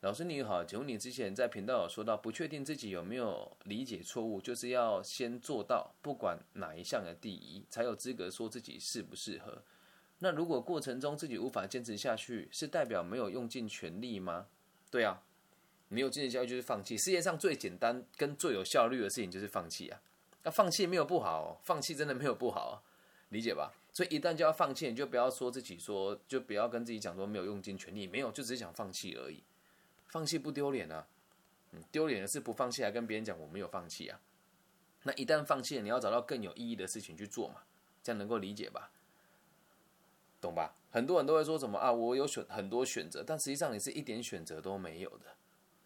[0.03, 9.63] 老师你好，请问你之前在频道有说到，不确定自己有没有理解错误，就是要先做到不管哪一项的第一，才有资格说自己适不适合。
[10.25, 14.47] 那如果过程中自己无法坚持下去，是代表没有用尽全力吗？
[14.91, 15.23] 对啊，
[15.89, 16.97] 没有坚持下去就是放弃。
[16.97, 20.01] 世界上最简单跟最有效率的事情就是放弃啊。
[20.43, 22.83] 那放弃没有不好，放弃真的没有不好，
[23.29, 29.43] 理解吧？”所以一旦就要放弃，你就不要说自己说，就不要跟自己讲说没有用尽全力，没有，就只是想放弃而已。
[30.07, 31.07] 放弃不丢脸啊，
[31.73, 34.19] 嗯，丢脸的是不放弃还跟别人讲我没有放弃啊。
[35.03, 37.57] 那一旦放弃了，你要找到更有意义的事情去做嘛，
[38.03, 38.91] 这样能够理解吧？
[40.45, 40.75] 懂吧？
[40.91, 45.27] 很多人都会说什么啊，我有选很多选择，但实际上你是一点选择都没有的。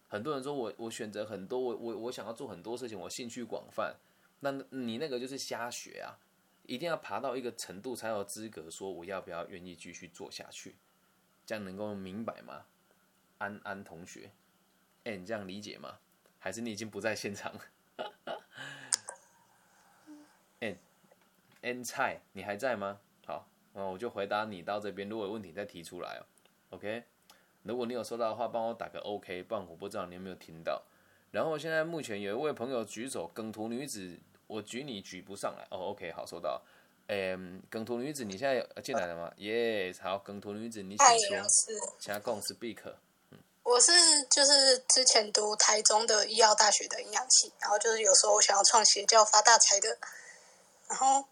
[0.09, 3.95] 很多人说我我选择很多，我我我想要做很多事情，我兴趣广泛，
[4.41, 6.19] 那你那个就是瞎学啊。
[6.67, 10.77] 一定要爬到一个程度才有资格说我要不要愿意继续做下去，
[11.47, 12.67] 这样能够明白吗？
[13.39, 14.31] 安安同学，
[15.05, 15.99] 哎，你这样理解吗？
[16.39, 17.59] 还是你已经不在现场？
[20.61, 20.77] 哎
[21.63, 23.01] ，N 菜，你还在吗？
[23.87, 26.23] 我就回答你到这边，如果有问题再提出来哦。
[26.71, 27.03] OK，
[27.63, 30.83] 如果你有收到的话，帮我打个 OK，不然我不知道你有没有听到。
[31.31, 34.19] 然后现在目前有一位朋友举手，梗图女子。
[34.47, 36.63] 我举你举不上来哦，OK，好收到。
[37.09, 41.47] 嗯，梗图女子，你现在进来了吗？Yes，好，梗图女子，你请说。
[41.99, 42.79] 其他共 speak。
[43.31, 43.93] 嗯，我是
[44.31, 49.99] 就是之前读台中的医药大学的营养系，然后就是有时候我想要创邪教发大财的，
[50.89, 51.23] 然后，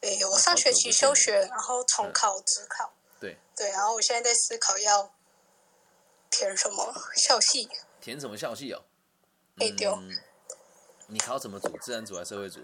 [0.00, 2.92] 诶，我上学期休学，然后重考职考。
[3.20, 3.36] 对。
[3.54, 5.12] 对，然后我现在在思考要
[6.30, 7.68] 填什么校系。
[8.00, 8.82] 填什么校系哦？
[9.58, 9.98] 哎丢。
[11.08, 11.76] 你考什么组？
[11.82, 12.60] 自然组还是社会组？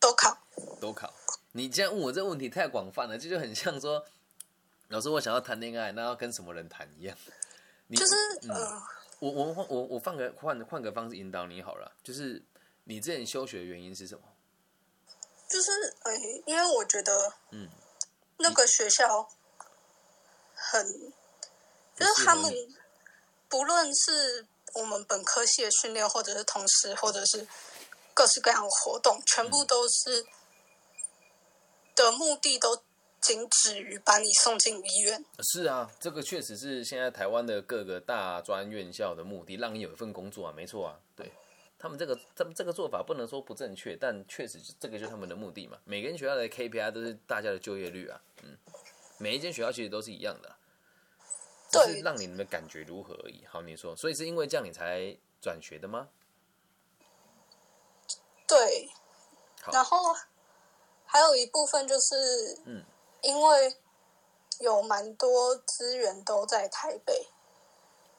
[0.00, 0.38] 都考。
[0.80, 1.12] 都考。
[1.52, 4.04] 你这样问我这个问题太广泛了，这就很像说，
[4.88, 7.16] 老师我想要谈恋爱，那要跟什么人谈一样。
[7.90, 8.82] 就是嗯，
[9.20, 12.42] 我我我我换个换换个方式引导你好了，就是
[12.84, 14.22] 你之前休学的原因是什么？
[15.48, 15.70] 就是
[16.02, 16.14] 哎，
[16.46, 17.68] 因为我觉得嗯，
[18.38, 19.28] 那个学校
[20.54, 21.12] 很，
[21.96, 22.52] 就是他们
[23.48, 24.46] 不论是。
[24.74, 27.48] 我们本科系的训练，或者是同事，或者是
[28.12, 30.26] 各式各样的活动，全部都是
[31.94, 32.82] 的目的都
[33.18, 35.24] 仅止于把你送进医院。
[35.42, 41.00] 是啊，这个确实是现在台湾的各个大专院校的目的，让你有一份工作啊，没错啊。
[41.16, 41.32] 对
[41.78, 45.78] 他们这个，他们这个做法不能说不正确，但确实这个就是他们的目的嘛。
[45.84, 48.56] 每个人学校的 KPI 都是大家的就业率啊，嗯，
[49.18, 50.56] 每一间学校其实都是一样的。
[51.84, 53.44] 是让你们感觉如何而已。
[53.44, 56.08] 好，你说，所以是因为这样你才转学的吗？
[58.46, 58.88] 对。
[59.70, 60.14] 然后
[61.04, 62.14] 还有一部分就是，
[62.64, 62.82] 嗯，
[63.20, 63.76] 因为
[64.60, 67.28] 有蛮多资源都在台北，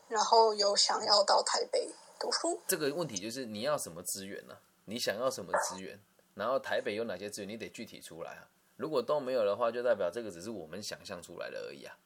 [0.07, 2.61] 然后有想要到台北读书。
[2.67, 4.57] 这个问题就是你要什么资源呢？
[4.85, 5.99] 你想要什么资源？
[6.35, 7.49] 然后台北有哪些资源？
[7.49, 8.49] 你得具体出来啊。
[8.75, 11.97] 如果都没有的话，就代表这个只是我们想象出来的而已啊，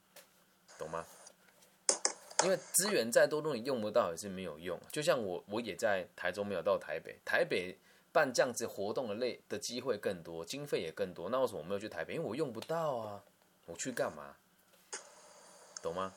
[0.77, 1.05] 懂吗？
[2.43, 4.79] 因为资源再多，东西用不到也是没有用。
[4.91, 7.19] 就像我，我也在台中，没有到台北。
[7.23, 7.77] 台北
[8.11, 11.29] 办这样子活动的类的机会更多，经费也更多。
[11.29, 12.15] 那为什么我没有去台北？
[12.15, 13.23] 因为我用不到啊。
[13.67, 14.35] 我去干嘛？
[15.83, 16.13] 懂吗？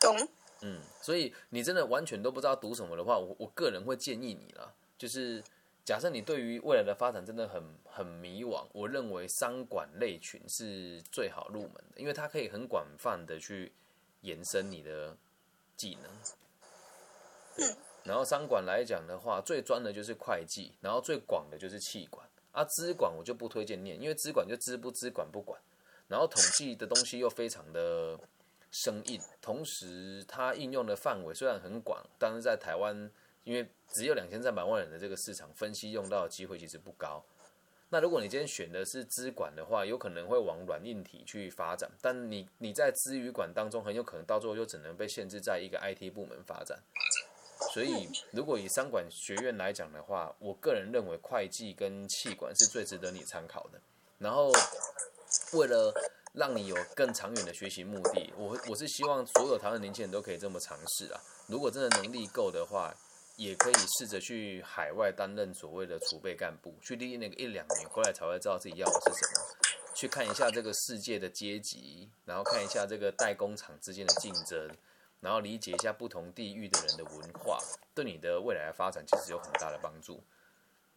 [0.00, 0.16] 懂。
[0.62, 4.72] 嗯，所以你真的完全都不知道读什么的话，我我个人会建议你啦。
[4.98, 5.42] 就是
[5.84, 13.72] 假设你对于未来的发展真的很很迷惘，我认为商管类群是最好入门的，因为它可以很广泛的去。
[14.22, 15.16] 延伸你的
[15.78, 16.10] 技能，
[17.56, 17.74] 对。
[18.04, 22.28] 然后商管来讲的话，最专的就是会计，然后最广的就是气管。
[22.52, 25.58] 啊，资管我就不推荐念，因为资管就资不资管不管。
[26.06, 28.20] 然后统计的东西又非常的
[28.70, 33.10] 生硬，同时它应用的范围虽然很广，但是在台湾，
[33.44, 37.24] 因为只有两千三百万人的这个市场，分析用到的机会其实不高。
[37.92, 46.78] 那如果你今天选的是资管的话，有可能会往软硬体去发展，但你你在资语管当中，很有可能到最后就只能被限制在一个 IT 部门发展。
[47.74, 53.80] 所以，如果以商管学院来讲的话，我个人认为会计跟气管是最值得你参考的。
[54.18, 54.50] 然后，
[55.54, 55.92] 为了
[56.32, 61.20] 让你有更长远的学习目的，我我是希望所有台湾年轻人都可以这么尝试啊。
[61.46, 62.94] 如果真的能力够的话。
[63.36, 69.56] 也可以试着去海外担任所谓的储备干部，去历练那个一两年，回来才会知道自己要的是什么。
[69.94, 74.68] 去看一下这个世界的阶级，然后看一下这个代工厂之间的竞争，
[75.20, 77.58] 然后理解一下不同地域的人的文化，
[77.94, 80.22] 对你的未来的发展其实有很大的帮助，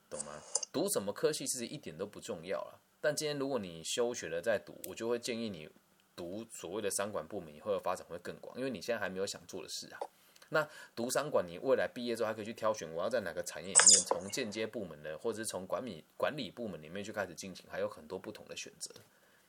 [0.10, 0.34] 懂吗？
[0.74, 5.70] 读什么科系其实一点都不重要了，但今天如果你休学了再读，我就会建议你
[6.16, 10.00] 读所谓的商管部门，以后的发展会更广，因为你现在还没有想做的事啊。
[10.48, 18.90] 那读商管，你未来毕业之后还可以去挑选，我要在哪个产业里面，从间接部门的，或者是从管理管理部门里面去开始进行，还有很多不同的选择，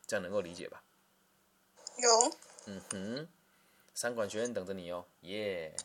[0.05, 0.83] 这样能够理解吧？
[1.99, 2.37] 有。
[2.67, 3.29] 嗯哼，
[3.95, 5.77] 商管学院等着你哦，耶。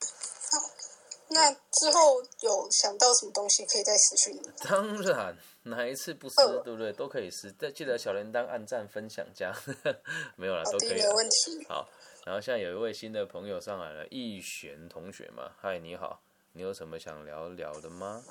[0.00, 0.37] 好，
[1.30, 4.50] 那之后有想到什么东西可以再私讯你？
[4.64, 6.92] 当然，哪一次不是对不对？
[6.92, 9.54] 都可以私，再记得小铃铛按赞、分享加，
[10.36, 10.94] 没有了都可以。
[10.94, 11.66] 没问题。
[11.68, 11.88] 好。
[12.24, 16.20] 然后现在有一位新的朋友上来了，易璇同学嘛，嗨，你好，
[16.52, 18.22] 你有什么想聊聊的吗？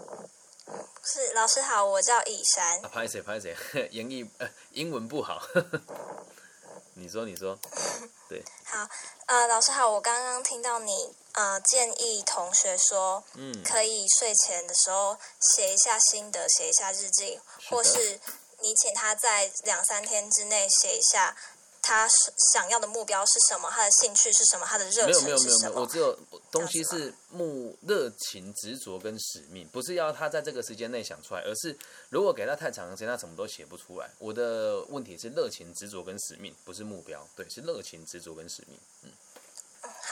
[1.03, 2.81] 是老师好，我叫以山。
[2.91, 3.55] 拍谁拍谁，
[3.89, 5.41] 英语呃英文不好。
[6.93, 7.57] 你 说你说，
[8.29, 8.43] 对。
[8.65, 8.87] 好，
[9.25, 10.91] 呃，老师好，我刚刚听到你
[11.37, 18.19] 呃建议同学说，嗯，可以睡前的时候写一下心得，写一下日记，或是
[18.61, 21.37] 你请他在两三天之内写一下。
[21.79, 22.05] 他
[22.51, 23.69] 想要的目标是什么？
[23.69, 24.65] 他的兴趣是什么？
[24.65, 25.25] 他的热情是什么？
[25.25, 26.19] 没有没有没有，我只有
[26.51, 31.77] 东西是目热情、执着跟使命，不是要他在这个时间内想出来，而是
[32.09, 34.09] 如果给他太长的时间，他什么都写不出来。
[34.19, 38.77] 我的问题是热情、执着跟使命，不是目标，对，是热情、执着跟使命。
[39.03, 39.11] 嗯，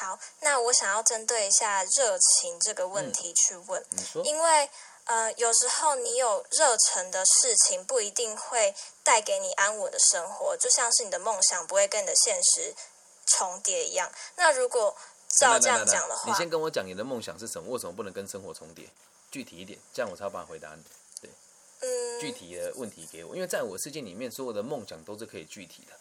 [0.06, 4.70] 好，那我想要针对一下热情这个问题去问，你说，因为。
[5.08, 12.74] 呃，有时候你有热忱的事情，不一定会带给你安稳的生活，就像是你的梦想不会跟你的现实
[13.28, 14.12] 重叠一样。
[14.36, 14.98] 那如果
[15.30, 17.72] 照这样讲的话，你先跟我讲你的梦想是什么？
[17.72, 18.90] 为什么不能跟生活重叠？
[19.30, 20.82] 具体一点，这样我才有办法回答你。
[21.22, 21.30] 对，
[21.82, 25.96] 嗯，具体的问题给我，因为在我世界里面，所有的梦想都是可以具体的。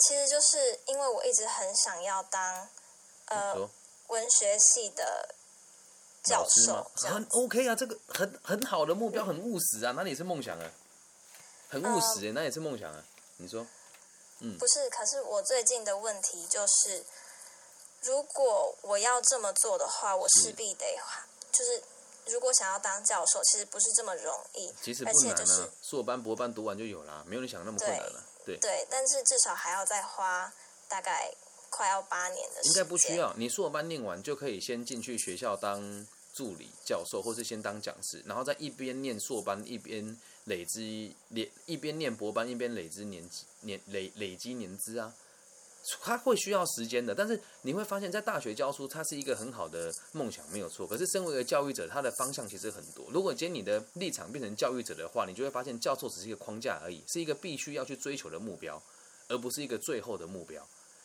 [0.00, 2.68] 嗯，其实就是因为我一直很想要当
[3.26, 3.68] 呃
[4.08, 5.34] 文学系的。
[6.28, 6.84] 老师吗？
[6.96, 10.70] 很 OK 啊，这个很很好的目标，很务实啊，哪里是梦想啊？
[11.70, 13.02] 很务实哎，哪里是梦想啊？
[13.38, 13.66] 你说，
[14.40, 17.02] 嗯，不是，可是我最近的问题就是，
[18.02, 20.84] 如果我要这么做的话，我势必得，
[21.50, 21.82] 就是
[22.26, 28.22] 如果想要当教授，其实不是这么容易，其实不难啊，硕班、博班读完就有了，没有你想那么困难了，
[28.56, 30.52] 对对，但是至少还要再花
[30.88, 31.32] 大概。
[31.72, 33.32] 快要八年的时间，应该不需要。
[33.34, 43.22] 你硕班念完就可以先进去学校当助理教授，或是先当讲师，然后再一边念硕班，一边累积年，一边念博班，一边累积年
[43.60, 45.14] 年累累积年资啊。
[46.02, 50.86] 他会需要时间的，但是你会发现在大学教书，它是一个很好的梦想，没有错。
[50.86, 53.06] 可是身为一个教育者，他的方向其实很多。
[53.10, 58.80] 如果今天你的立场变成教育者的话，你就会发现教授只是一个框架而已，是一个必须要去追求的目标，
[59.28, 60.64] 而不是一个最后的目标。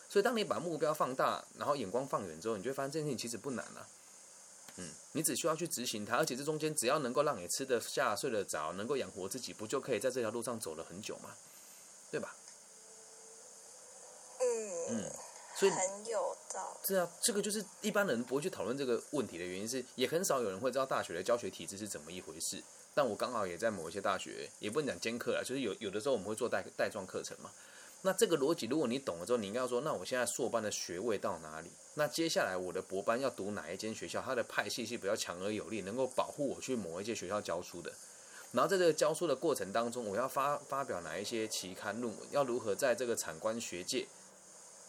[0.09, 3.87] 所以，当你把目标放大，然后眼光放远之后，你就会发现这件事情其实不难了。
[4.77, 11.29] 嗯，你只需要去执行它，而且这中间只要能够让你吃得下、睡得着，能够养活自己，不就可以在这条路上走了很久吗？
[12.11, 12.35] 对吧？
[14.89, 15.11] 嗯嗯，
[15.55, 16.87] 所以很有道理。
[16.87, 22.63] 是啊，这个就是一般人不会去讨论这个问题的原因是，也很少有人会知道大学的教学体制是怎么一回事。
[22.93, 27.51] 但我刚好也在某一些大学，也不能讲兼课了，就是有有的时候我们会做带带状课程嘛。
[28.03, 31.71] 那这个逻辑，如果你懂了之后，你应该要说，那我现在硕班的学位到哪里？
[31.95, 34.21] 那接下来我的博班要读哪一间学校？
[34.21, 37.91] 它的派系是比较强而有力，能够保护我去某一些学校教书的。
[38.51, 42.27] 然后在这个教书的过程当中，我要发发表哪一些期刊论文？
[42.31, 44.07] 要如何在这个产官学界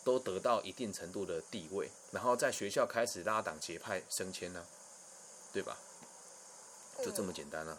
[0.07, 1.91] 都得到一定程度的地位？
[2.13, 4.65] 然后在学校开始拉党结派升迁呢？
[5.53, 5.77] 对吧？
[7.05, 7.77] 就这么简单啊。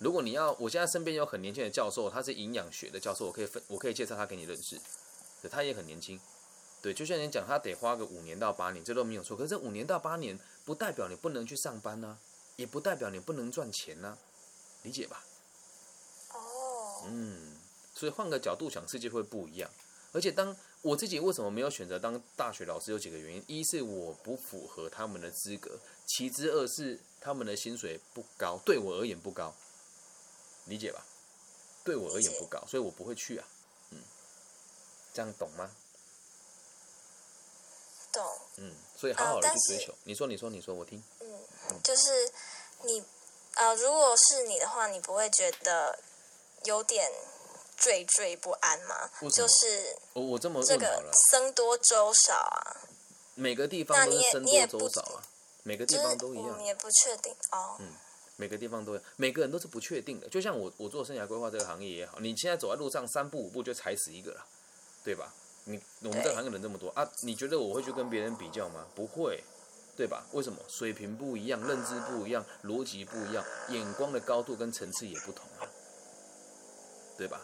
[0.00, 4.80] 如果你要，我现在身边有很年轻的教授，他是营养学的教授，我可以分，我可以介绍他给你认识。
[5.48, 6.20] 他也很年轻，
[6.82, 9.36] 对，就像你讲，他得花个五年到八年，这都没有错。
[9.36, 12.18] 可是这五年到八年，不代表你不能去上班呢，
[12.56, 14.18] 也不代表你不能赚钱呢，
[14.82, 15.22] 理解吧？
[16.32, 17.04] 哦。
[17.06, 17.56] 嗯，
[17.94, 19.70] 所以换个角度想，世界会不一样。
[20.12, 25.70] 而且，当我自己为什么没有选择当大学老师，有几个原因：一是我不符合他们的资格；
[26.06, 29.54] 其之二是他们的薪水不高，对我而言不高，
[30.64, 31.06] 理解吧？
[31.84, 33.46] 对我而言不高，所以我不会去啊。
[33.90, 34.02] 嗯，
[35.14, 35.70] 这样懂吗？
[38.12, 39.94] 懂，嗯，所以好好的去追求。
[40.04, 41.02] 你说，你说，你说，我听。
[41.20, 42.10] 嗯，就是
[42.82, 43.04] 你，
[43.54, 45.98] 呃，如果是你的话，你不会觉得
[46.64, 47.08] 有点
[47.80, 49.10] 惴惴不安吗？
[49.32, 52.76] 就是我我这么这个僧多粥少啊。
[53.34, 55.22] 每个地方都是僧多粥少啊，
[55.62, 56.58] 每个地方都一样。
[56.58, 57.76] 你也不确定哦。
[57.78, 57.94] 嗯，
[58.36, 60.28] 每个地方都有，每个人都是不确定的。
[60.28, 64.44] 就像我，我做生涯规划这个行业也好，你现在走在路上三步五步就踩死一个了，
[65.02, 65.32] 对吧？
[65.64, 68.86] 你我们这行业人这么多啊，你觉得我会去跟别人比较吗？
[68.94, 69.42] 不会，
[69.96, 70.26] 对吧？
[70.32, 70.58] 为什么？
[70.68, 75.64] 水平不一样，认知不一样，逻辑不一样，眼光的高度跟层次也不同啊，
[77.16, 77.40] 对吧？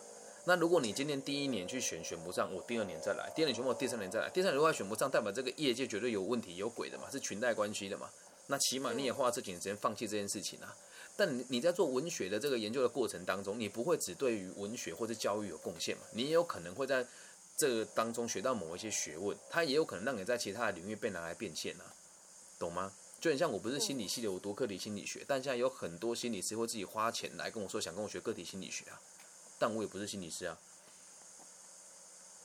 [0.47, 8.09] 那如果你今天第一年去选选不上，我第二年再来，第二年选不上，第三年再来，第三年如果选不上，代表这个业界绝对有问题，有鬼的嘛，是裙带关系的嘛？
[8.47, 10.75] 那起码你也花这几年时间放弃这件事情啊。
[11.17, 16.03] 但你你在做文学的这个研究的过程当中，你不会只对于文学或者教育有贡献嘛？
[16.13, 17.07] 你也有可能会在。
[17.59, 21.89] 这个当中学到某一些学问，它也有可能让你在其他的领域被拿来变现啊，
[22.59, 22.93] 懂吗？
[23.19, 29.01] 就很像我不是心理系的，我读个体心理学，但现在有很多心理师会自己花钱来跟我说想跟我学个体心理学啊，
[29.59, 30.59] 但我也不是心理师啊，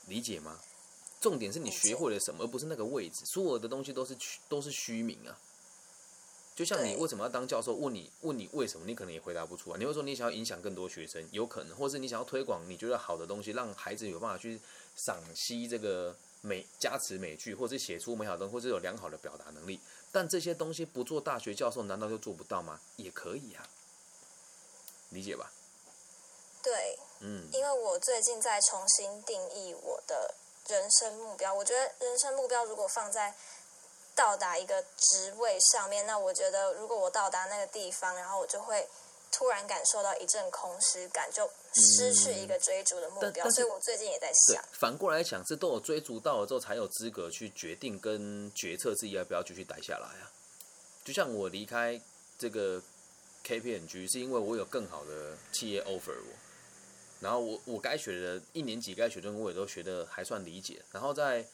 [0.06, 0.58] 理解吗？
[1.20, 5.38] 重点是你学会了什么，而不是那个位置，所有的东西都是虚都是虚名啊。
[6.54, 7.74] 就像你为什么要当教授？
[7.74, 8.84] 问你问你为什么？
[8.86, 9.76] 你可能也回答不出啊。
[9.78, 14.60] 你会说你想要影响更多学生，有可能，或是你想要推广你觉得好的东西，让孩子有办法去
[14.94, 19.80] 赏析这个美加持美剧，或是写出美好的，或者有良好的表达能力。
[20.10, 22.80] 但这些东西不做大学教授，难道就做不到吗？
[22.96, 23.66] 也可以啊，
[25.08, 25.50] 理解吧？
[26.62, 30.34] 对，嗯，因为我最近在重新定义我的
[30.68, 31.52] 人生目标。
[31.52, 33.34] 我觉得人生目标如果放在
[34.14, 38.86] 到达一个职位上面，那我觉得如果我到达那个地方，然后我就会
[39.32, 43.50] 突然感受到一阵空虚感，就失去一个追逐的目标。
[43.50, 50.30] 所以我最近也在想，反过来想，是都有追逐到了之后，才有资格去决定跟决策自己要不要继续待下来啊。
[51.04, 52.00] 就像我离开
[52.38, 52.80] 这个
[53.44, 56.32] KPMG，是因为我有更好的企业 offer 我，
[57.22, 61.46] 然后我我该学的一年级该学的我也都学的还算理解，然后在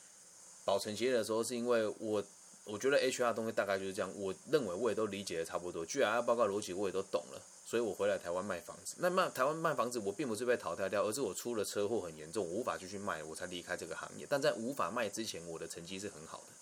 [0.64, 2.24] 保存企业的时候，是因为我。
[2.70, 8.94] 我觉得 HR 东西大概就是这样，我认为我也都理解的差不多，GRI 报告逻辑我也都懂了，所以我回来台湾卖房子。
[8.98, 14.26] 那卖台湾卖房子，我并不是被淘汰掉，而是我出了车祸很严重，我无法继续卖，我才离开这个行业。
[14.28, 16.52] 但在无法卖之前，我的成绩是很好的，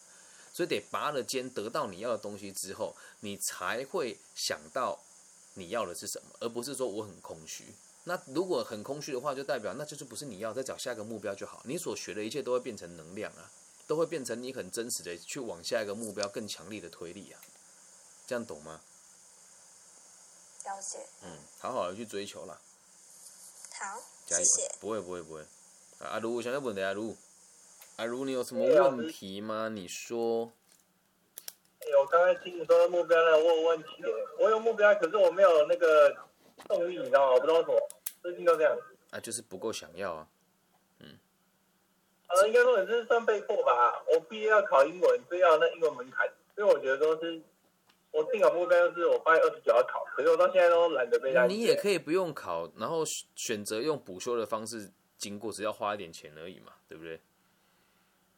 [0.52, 4.96] 所以得拔了尖，得到你要的东西之后，你才会想到
[5.54, 7.64] 你要的是什么，而不是说我很空虚。
[8.08, 11.60] 那如果很空虚的话，就代表那就是不是你要，再找下一个目标就好。
[11.64, 13.50] 你所学的一切都会变成能量啊。
[13.88, 17.38] 都会变成你很真实的去往下一个目标更强力的推力啊，
[18.26, 18.80] 这样懂吗？
[20.64, 20.98] 了解。
[21.22, 22.58] 嗯，好好的去追求啦。
[23.78, 24.68] 好，谢谢。
[24.80, 25.46] 不会不会不会。
[26.00, 27.16] 阿卢，想要问的阿如，
[27.94, 29.68] 阿如，你有什么问题吗？
[29.68, 30.50] 你说。
[32.00, 33.88] 我刚才听你说的目标呢，我有问题。
[34.40, 36.12] 我有目标，可是我没有那个
[36.66, 37.34] 动力，你知道吗？
[37.34, 37.85] 我不知道为什么，
[38.22, 38.76] 最近都这样。
[39.10, 40.26] 啊，就是不够想要啊。
[41.00, 41.18] 嗯
[42.28, 44.02] 呃，应该说也是算被迫吧。
[44.12, 46.28] 我毕业要考英文，所以要那英文门槛。
[46.54, 47.40] 所以我觉得说是，
[48.10, 51.32] 我定好目标就是我八月二十九要考，可是我到现在都懒得背。
[51.46, 53.04] 你也可以不用考，然后
[53.34, 57.20] 选择用补修的方式经过，只要花一点钱而已嘛，对不对？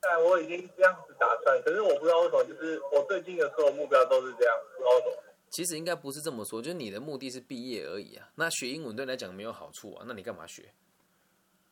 [0.01, 5.23] 但我已经这样子打算，可是我不知道为什么，就是我最近的所有目标都是这样，不知道为什么。
[5.51, 8.31] 其实应该不是这么说，就是你的目的是毕业而已啊。
[8.35, 10.73] 那学英文对你来讲没有好处啊，那你干嘛学？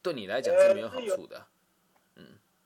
[0.03, 1.47] 对你来讲是没有好处的。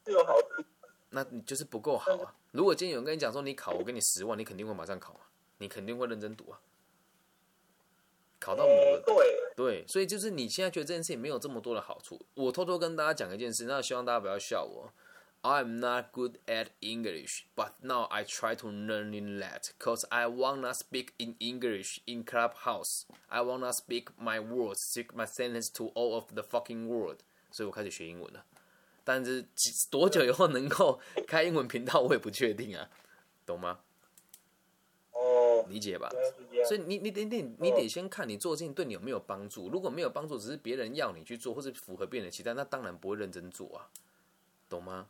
[0.04, 0.64] 是有好处，
[1.10, 2.34] 那你就是不够好啊！
[2.52, 5.28] 如果今天有人跟你讲说你考，我给你十万，你肯定会马上考啊？
[5.58, 6.60] 你肯定会认真读啊！
[8.38, 9.14] 考到某个对
[9.54, 12.18] 对，所以就是你现在觉得这件事情没有这么多的好处。
[12.34, 14.90] 我偷偷跟大家讲一件事，那希望大家不要笑我。
[15.42, 21.14] I'm not good at English, but now I try to learning that, cause I wanna speak
[21.16, 23.06] in English in clubhouse.
[23.28, 27.20] I wanna speak my words, speak my sentence to all of the fucking world.
[27.50, 28.44] 所以我开始学英文了。
[29.02, 29.46] 但是
[29.90, 32.90] 多久以后能够开英文频道，我也不确定啊，
[33.46, 33.80] 懂吗？
[35.12, 36.10] 哦，理解吧。
[36.68, 39.70] 所以你你得你你得先看你做事情对你有没有帮助。
[39.70, 43.88] 如果没有帮助，只是别人要你去做，或是符合别人的期待，那当然不会认真做啊，
[44.68, 45.08] 懂吗？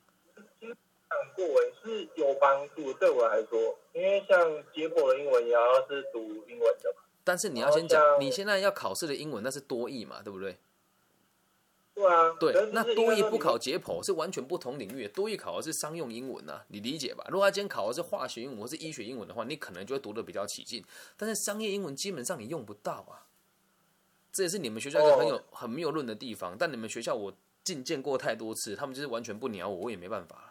[1.40, 4.38] 想过诶，是有帮助对我来说，因为像
[4.74, 7.02] 解剖的英文也要是读英文的嘛。
[7.24, 10.58] 但是你要先讲，你现在要考试的英文那是多义嘛，对不对？
[11.94, 12.36] 对啊。
[12.38, 17.24] 对，那多义不考解剖是完全不同领域，多义考的是商用英文啊，你理解吧？
[17.28, 20.84] 如果他今天考的是化学英文或是医学英文的话，你可能就会读的比较起劲。
[21.16, 23.26] 但是商业英文基本上你用不到啊，
[24.32, 26.56] 这也是你们学校一个很有很谬论的地方。
[26.58, 27.32] 但你们学校我
[27.62, 30.49] 进见过太多次，他们就是完全不鸟我，我也没办法。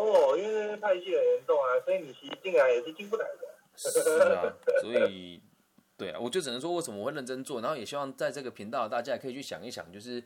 [0.00, 3.50] 哦，因为派系很严重啊，所以你其实进来也是进不来的。
[3.76, 3.88] 是
[4.34, 5.40] 啊，所以
[5.96, 10.22] 对啊，我就只能说为什么我会认真做，然后也希望在这个频道大家也可以去想一想，就是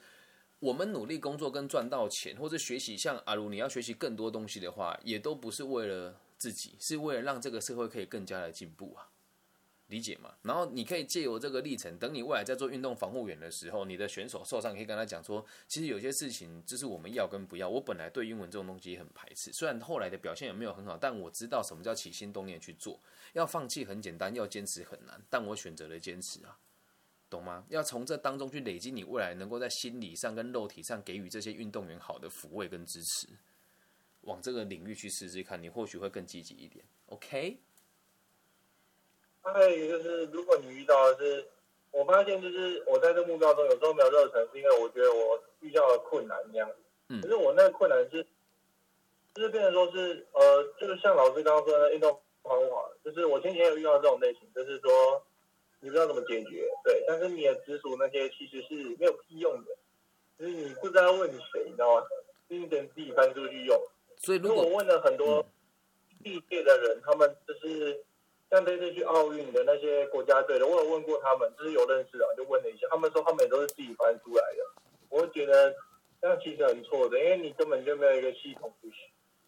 [0.59, 9.07] 我们努力工作跟赚到钱，或者学习，像阿如你要学习更多东西的话，也都不是为了自己，是为了让这个社会可以更加的进步啊。
[9.89, 10.35] 理解嘛？
[10.43, 17.69] 然后你可以借由这个历程，等你未来在做运动防护员的时候，你的选手受伤，可以跟他讲说，其实有些事情就是我们要跟不要。
[17.69, 22.99] 我本来对英文这种东西也很排斥，虽然后来的表现也没有很好，但我知道什么叫起心动念去做。
[23.35, 26.59] 要放弃很简单，要坚持很难，但我选择了坚持啊，
[27.29, 27.67] 懂吗？
[27.69, 33.29] 要从这当中去累积你未来能够在心理上跟肉体上给予这些运动员好的抚慰跟支持，
[34.23, 36.83] 往这个领域去试试看，你或许会更积极一点。
[37.07, 37.61] OK。
[39.53, 41.45] 还有一个就是，如果你遇到的是，
[41.91, 46.77] 我发现就是我在这目标中有时候没有热忱，是因为我觉得我遇到了困难这样子。
[47.11, 47.21] 嗯。
[47.21, 48.27] 可是我那个困难是，
[49.35, 55.23] 就是变成说是，呃，就是像老师刚刚说的运动方法，就是我前几天有遇到这种类型，就是说
[55.81, 59.77] 你不知道怎么解决，对，但是你的直属那些其实是没有屁用的，
[60.39, 62.07] 就是你不知道问谁，你知道吗？
[62.49, 63.81] 你得自己翻出去用。
[64.17, 65.45] 所以如果我问了很多
[66.21, 68.03] 历届的人，他们就是。
[68.55, 74.83] 像这次去奥运的那些国家队的，我有问过他们，就是有认识的，就问了一下，他们说他们都是自己翻出来的。
[75.09, 75.75] 我觉得
[76.21, 78.73] 这样其实很错的，因为你根本就没有一个系统。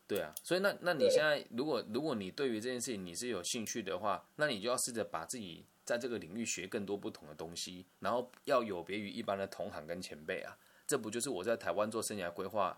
[0.08, 10.58] 对啊，所以那那你现在如果如果你对于这件事情你是有兴趣的话，那你就要试着把自己在这个领域学更多不同的东西，然后要有别于一般的同行跟前辈啊。
[10.84, 12.76] 这不就是我在台湾做生涯规划，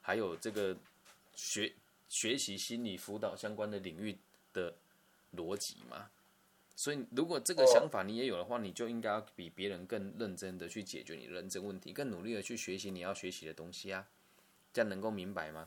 [0.00, 0.74] 还有这个
[1.34, 1.70] 学
[2.08, 4.16] 学习心理辅导相关的领域
[4.54, 4.74] 的。
[5.36, 6.10] 逻辑嘛，
[6.74, 14.06] 所以如果这个想法你也有的话，你就应该要比别人更认真的去解决你人生问题，更努力的去学习你要学习的东西啊，
[14.72, 15.66] 这样能够明白吗？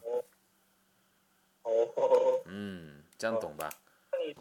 [1.64, 3.70] 哦，嗯，这样懂吧？
[4.12, 4.36] 那你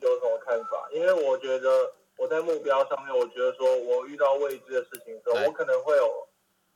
[0.00, 0.88] 有什么看法？
[0.92, 6.28] 因为我觉得我在目标上面，我觉得说我遇到未知的事情的时候，我可能会有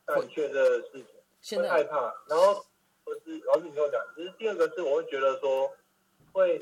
[0.04, 1.06] 胆怯的事情，
[1.40, 2.14] 现在害怕。
[2.28, 2.64] 然后，
[3.02, 5.68] 不是老师你跟我讲，其实第二个是我会觉得说
[6.32, 6.60] 会。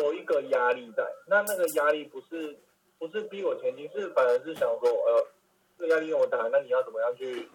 [0.00, 2.56] 有一个压力在，那那个压力不是
[2.98, 5.26] 不是逼我前进，是反而是想说，呃，
[5.78, 7.48] 这个压力那么大，那你要怎么样去？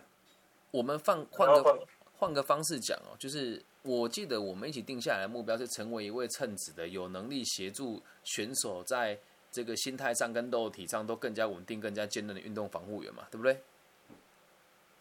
[0.71, 1.79] 我们放换个
[2.17, 9.17] 换个方式讲哦，就是我记得我们一起定下来的目标是成为一位称职的、有能力协助选手在
[9.51, 13.53] 这个心态上跟肉体上都更加稳定、更加坚韧的运动防护员嘛，对不对？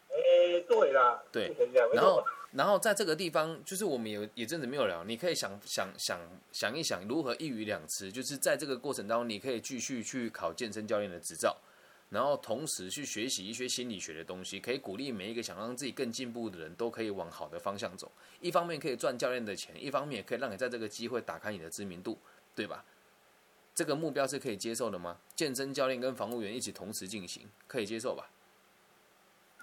[0.09, 1.51] 诶，对啦，对，
[1.93, 2.23] 然后。
[2.55, 5.03] 然后在这个地方，就是我们有也真的没有聊。
[5.03, 6.19] 你可以想想想
[6.51, 8.11] 想一想，如何一鱼两吃。
[8.11, 11.57] 就是在这个过程当中，你可以继续去考健身教练的执照，
[12.09, 18.11] 然后同时去学习一些心理学的东西，可以鼓励每一个想让自己更进步的人都可以往好的方向走。
[18.39, 22.19] 一方面可以赚教练的钱，一方面也可以让你在这个机会打开你的知名度，
[22.53, 22.85] 对吧？
[23.73, 25.17] 这个目标是可以接受的吗？
[25.35, 28.29] 健身教练跟防务员一起同时进行，可以接受吧？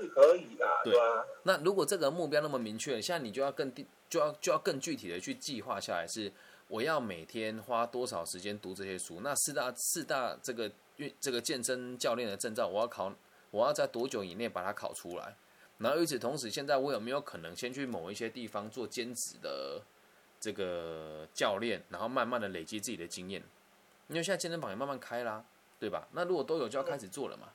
[0.01, 1.27] 是可以的，对吧？
[1.43, 3.73] 那如果这个目标那么明确，现在你就要更
[4.09, 6.33] 就要就要更具体的去计划下来，是
[6.69, 9.21] 我要每天花多少时间读这些书？
[9.21, 13.13] 那四大四大这个运这个健身教练的证照，我要考，
[13.51, 15.37] 我要在多久以内把它考出来？
[15.79, 19.81] 然后与此同时，现在我有没有可能先去某一些地方做兼职的
[20.39, 23.43] 这个教练，然后慢慢的累积自己的经验？
[24.09, 25.45] 因为现在健身房也慢慢开啦，
[25.79, 26.07] 对吧？
[26.13, 27.49] 那如果都有，就要开始做了嘛，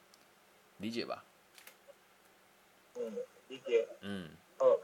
[0.78, 1.24] 理解吧？
[2.98, 3.18] 嗯，
[3.48, 3.88] 理解。
[4.02, 4.30] 嗯，
[4.60, 4.80] 呃，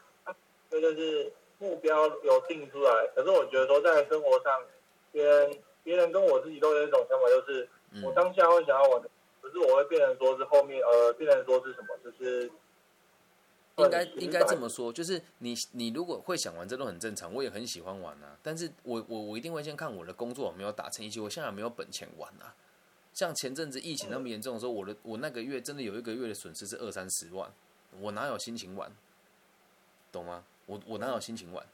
[0.69, 3.07] 这就是目标有定出来。
[3.15, 4.61] 可是我觉得说，在生活上，
[5.11, 7.69] 别人别人跟我自己都有一种想法，就是
[8.03, 9.01] 我当下会想要玩，
[9.41, 12.51] 可是我会变成说是后面呃，变成说是什么，就是
[13.77, 17.33] 应该应该这么说，就是你你如果会想玩，这都很正常。
[17.33, 22.53] 我也很喜欢玩啊，但是我我我一定会先看我的工作有没有达成一些，我现在没有本钱玩啊。
[23.13, 27.51] 像前阵子疫情那么严重的时候，我的我那个月真的有一个月的损失是二三十万。
[27.99, 28.91] 我哪有心情玩，
[30.11, 30.43] 懂吗？
[30.65, 31.65] 我我哪有心情玩，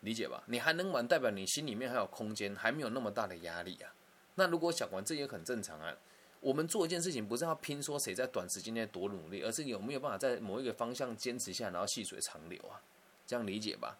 [0.00, 0.42] 理解吧？
[0.46, 3.92] 你还能玩，代表你心里面还有空间，还没有那么大的压力啊。
[4.34, 5.94] 那如果想玩，这也很正常啊。
[6.40, 12.82] 我们做一件事情，不是要拼说谁在短时间内多努力，而是有没有办法在某一个方向坚持下，然后细水长流啊，
[13.26, 13.96] 这样理解吧？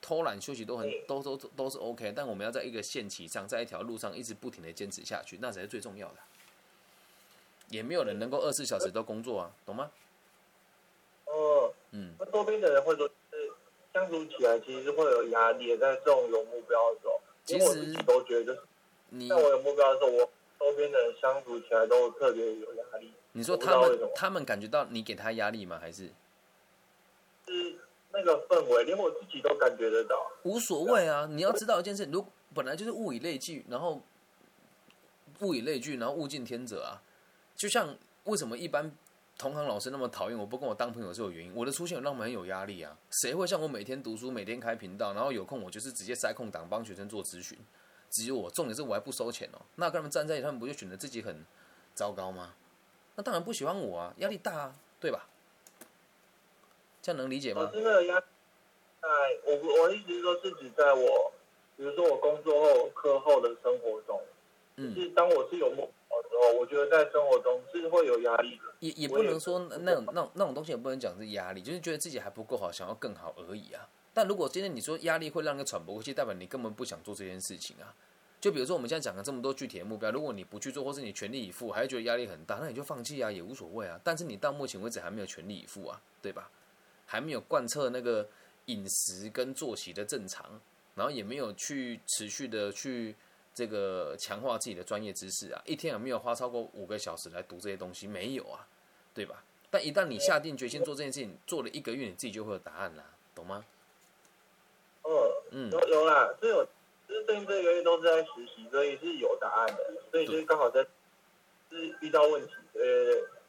[0.00, 6.16] 偷懒休息都很都都都是 OK，但我们要在一个线期上，在一条路上一直不停的坚持下去，那才是最重要的。
[7.68, 9.90] 也没有人能够二十四小时都工作啊，懂吗？
[11.92, 13.52] 哦，嗯，那周边的人会说，是
[13.92, 18.54] 相处起来其实会有压力，在这种有目标的时候，其实我自己都觉得，
[19.28, 20.30] 在我有目标的时候，我。
[20.62, 23.12] 周边的人相处起来都特别有压力。
[23.32, 25.76] 你说他们他们感觉到你给他压力吗？
[25.76, 26.06] 还是
[27.48, 27.74] 是
[28.12, 30.30] 那个氛围，连我自己都感觉得到。
[30.44, 31.26] 无所谓啊！
[31.28, 32.24] 你要知道一件事，如
[32.54, 34.00] 本来就是物以类聚，然后
[35.40, 37.02] 物以类聚，然后物竞天择啊。
[37.56, 38.88] 就像为什么一般
[39.42, 41.52] 同行老师那么讨厌我，不跟我当朋友是有原因。
[41.52, 42.96] 我的出现让我们很有压力啊！
[43.10, 47.58] 谁会像我每天读书，每天开频道，然后有空我就是直接塞空档帮学生做咨询。
[48.08, 49.58] 只有我，重点是我还不收钱哦。
[49.74, 51.44] 那跟他们站在一起，他们不就显得自己很
[51.92, 52.54] 糟糕吗？
[53.16, 55.26] 那当然不喜欢我啊，压力大啊，对吧？
[57.02, 57.68] 这样能理解吗？
[57.72, 59.08] 真的压，在
[59.44, 61.32] 我我的意思是说，是指在我，
[61.76, 64.22] 比如说我工作后、课后的生活中，
[64.76, 65.92] 嗯，是当我是有目标的时
[66.40, 68.72] 候，我觉得在生活中是会有压力的。
[68.80, 73.88] 也也不能说那种那种那种东西也不能讲是压力，就是觉得自己还不够好，想要更好而已啊。
[74.12, 77.94] 但如果今天你说压力会让人喘不过气，代表你根本不想做这件事情啊。
[78.40, 84.00] 就比如说我们现在讲了这么多具体的目标，如果你不去做，或是你全力以赴，还是觉得压力很大，那你就放弃啊，也无所谓啊。
[84.02, 86.50] 但是你到目前为止还没有全力以赴啊，对吧？
[87.06, 88.26] 还没有贯彻那个
[88.66, 90.60] 饮食跟作息的正常，
[90.94, 93.14] 然后也没有去持续的去
[93.54, 95.62] 这个强化自己的专业知识啊。
[95.64, 98.06] 一天有没有花超过五个小时来读这些东西？
[98.06, 98.66] 没有啊，
[99.14, 99.44] 对吧？
[99.70, 103.64] 但一旦你下定决心做这件事情，做了一个月，你自己就会有答案啦，懂吗？
[105.02, 106.64] 哦嗯，有有啦，这有，
[107.08, 109.78] 就是最近这个月都是在实习，所以是有答案的，
[110.10, 110.86] 所以就是刚好在
[111.70, 112.84] 是遇到问题，呃，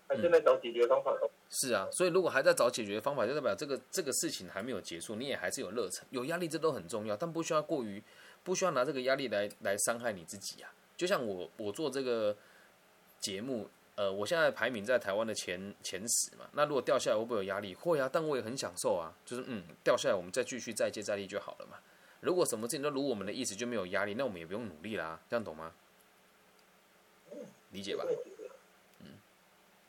[0.08, 1.14] 还在找解决方法。
[1.49, 8.01] 是啊，所以如果还在找解决方法，就代表这个这个事情还没有结束，你也还是有热忱、有压力，这都很重要，但不需要过于，
[8.44, 10.74] 不需要拿这个压力来来伤害你自己啊。
[10.98, 12.36] 就像我我做这个
[13.20, 13.70] 节目。
[13.96, 17.76] 呃，我现在排名在台湾的前前十嘛，那如果掉下来会不会有压力？
[17.76, 21.78] 会啊，但我也很享受啊，就是嗯，掉下来我们再继续再接再厉就好了嘛。
[22.20, 25.72] 如果什么事情都如我们的意思，就没有压力，那我们也不用努力啦，这样懂吗？
[27.70, 28.04] 理解吧？
[29.02, 29.06] 嗯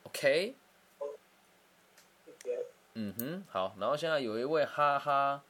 [0.02, 0.54] ，OK。
[2.92, 5.42] 嗯哼，好，然后现在有一位哈哈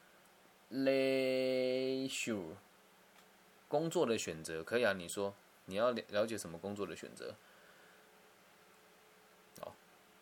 [0.68, 2.40] 雷秀，
[3.74, 4.92] 工作的选择可以啊？
[4.92, 7.34] 你说你要了了解什么工作的选择？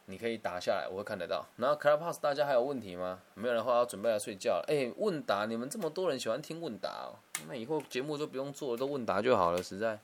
[0.07, 1.47] 你可以打下来，我会看得到。
[1.57, 3.23] 然后 Clubhouse 大家还有问题吗？
[3.35, 4.65] 没有的话，要准备来睡觉了。
[4.69, 7.15] 哎，问答，你们这么多人喜欢听问答哦，
[7.47, 9.99] 那以后节目就不用做了，都问答就好了，实在。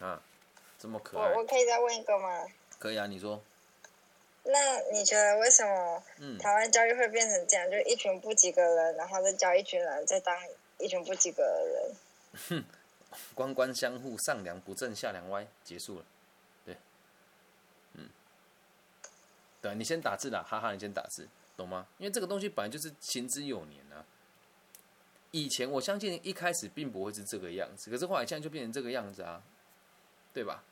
[0.00, 0.20] 啊，
[0.78, 1.30] 这么可爱。
[1.30, 2.44] 我我可以再问一个吗？
[2.78, 3.40] 可以啊，你说。
[4.42, 4.58] 那
[4.92, 6.02] 你觉得为什么
[6.38, 7.70] 台湾教育会变成这样？
[7.70, 10.36] 就一群不及格人，然后再教一群人，再当
[10.78, 11.96] 一群不及格的人？
[12.48, 12.64] 哼，
[13.34, 16.04] 官官相护，上梁不正下梁歪，结束了。
[16.64, 16.76] 对，
[17.94, 18.08] 嗯，
[19.60, 21.86] 对你先打字啦，哈哈，你先打字，懂吗？
[21.98, 24.04] 因为这个东西本来就是行之有年啊。
[25.32, 29.42] 以前我相信一开始并不会是这个样子，可是后来现在就变成这个样子啊，
[30.32, 30.62] 对吧？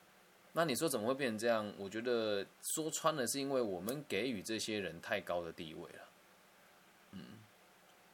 [0.57, 1.71] 那你说怎么会变成这样？
[1.77, 6.09] 我觉得说穿了是因为我们给予这些人太高的地位了，
[7.11, 7.21] 嗯，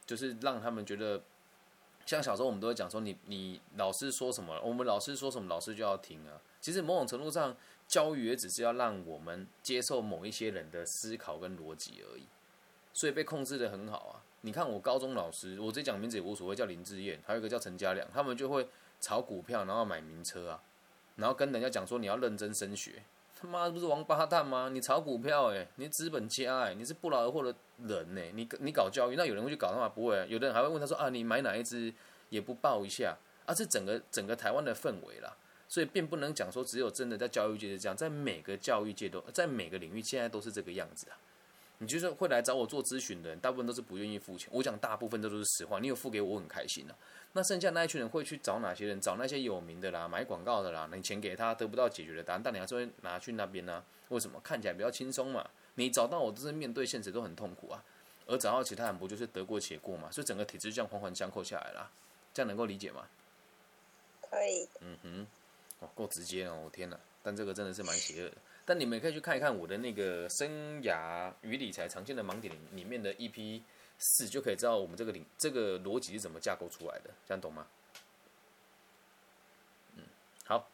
[0.07, 1.21] 就是让他们觉得，
[2.05, 6.41] 像小时候我们都会讲说，你你老师说什么，我们老师说什么，老师就要听啊。
[6.59, 7.55] 其实某种程度上。
[7.87, 12.23] 教育也只是要让我们接受某一些人的思考跟逻辑而已，
[12.93, 14.23] 所以被控制的很好啊。
[14.39, 18.65] 你看我高中老师，我直接讲名字也无所谓，叫林志燕，还有一个叫陈家良，他们就会
[19.01, 20.63] 炒股票，然后买名车啊，
[21.17, 23.03] 然后跟人家讲说你要认真升学。
[23.41, 24.69] 他妈不是王八蛋吗？
[24.71, 28.21] 你炒股票诶，你资本家诶，你是不劳而获的人呢。
[28.35, 29.89] 你你搞教育，那有人会去搞他吗？
[29.89, 31.91] 不会，有的人还会问他说啊，你买哪一支
[32.29, 33.17] 也不报一下，
[33.47, 35.35] 而是整个整个台湾的氛围啦。
[35.67, 41.17] 所以并不能讲说只有真的在教育界是这样，在每个教育界都在每个领域现在都是这个样子啊。
[41.79, 44.47] 你就是会来找我做咨询的人，大部分都是不愿意付钱。
[44.53, 46.95] 我讲大部分都是实话，你有付给我，很开心的。
[47.33, 48.99] 那剩下那一群人会去找哪些人？
[48.99, 50.89] 找那些有名的啦，买广告的啦。
[50.93, 53.83] 你钱给他得不到解决的答案，但你还是会拿去那边呢？
[54.09, 54.39] 为什么？
[54.43, 55.49] 看起来比较轻松嘛。
[55.75, 57.83] 你找到我都是面对现实都很痛苦啊，
[58.27, 60.11] 而找到其他人不就是得过且过嘛？
[60.11, 61.89] 所以整个体制这样环环相扣下来啦，
[62.33, 63.07] 这样能够理解吗？
[64.29, 64.67] 可以。
[64.81, 65.27] 嗯哼。
[65.79, 66.61] 哦，够直接哦！
[66.65, 68.35] 我天哪，但这个真的是蛮邪恶的。
[68.65, 73.59] 但你们可以去看一看我的那个生涯与理财常见的盲点里面的 EP
[74.03, 77.67] 四，就可以知道我们这个领这个逻辑是怎么架构出来的，这样懂吗？
[79.95, 80.03] 嗯，
[80.45, 80.67] 好。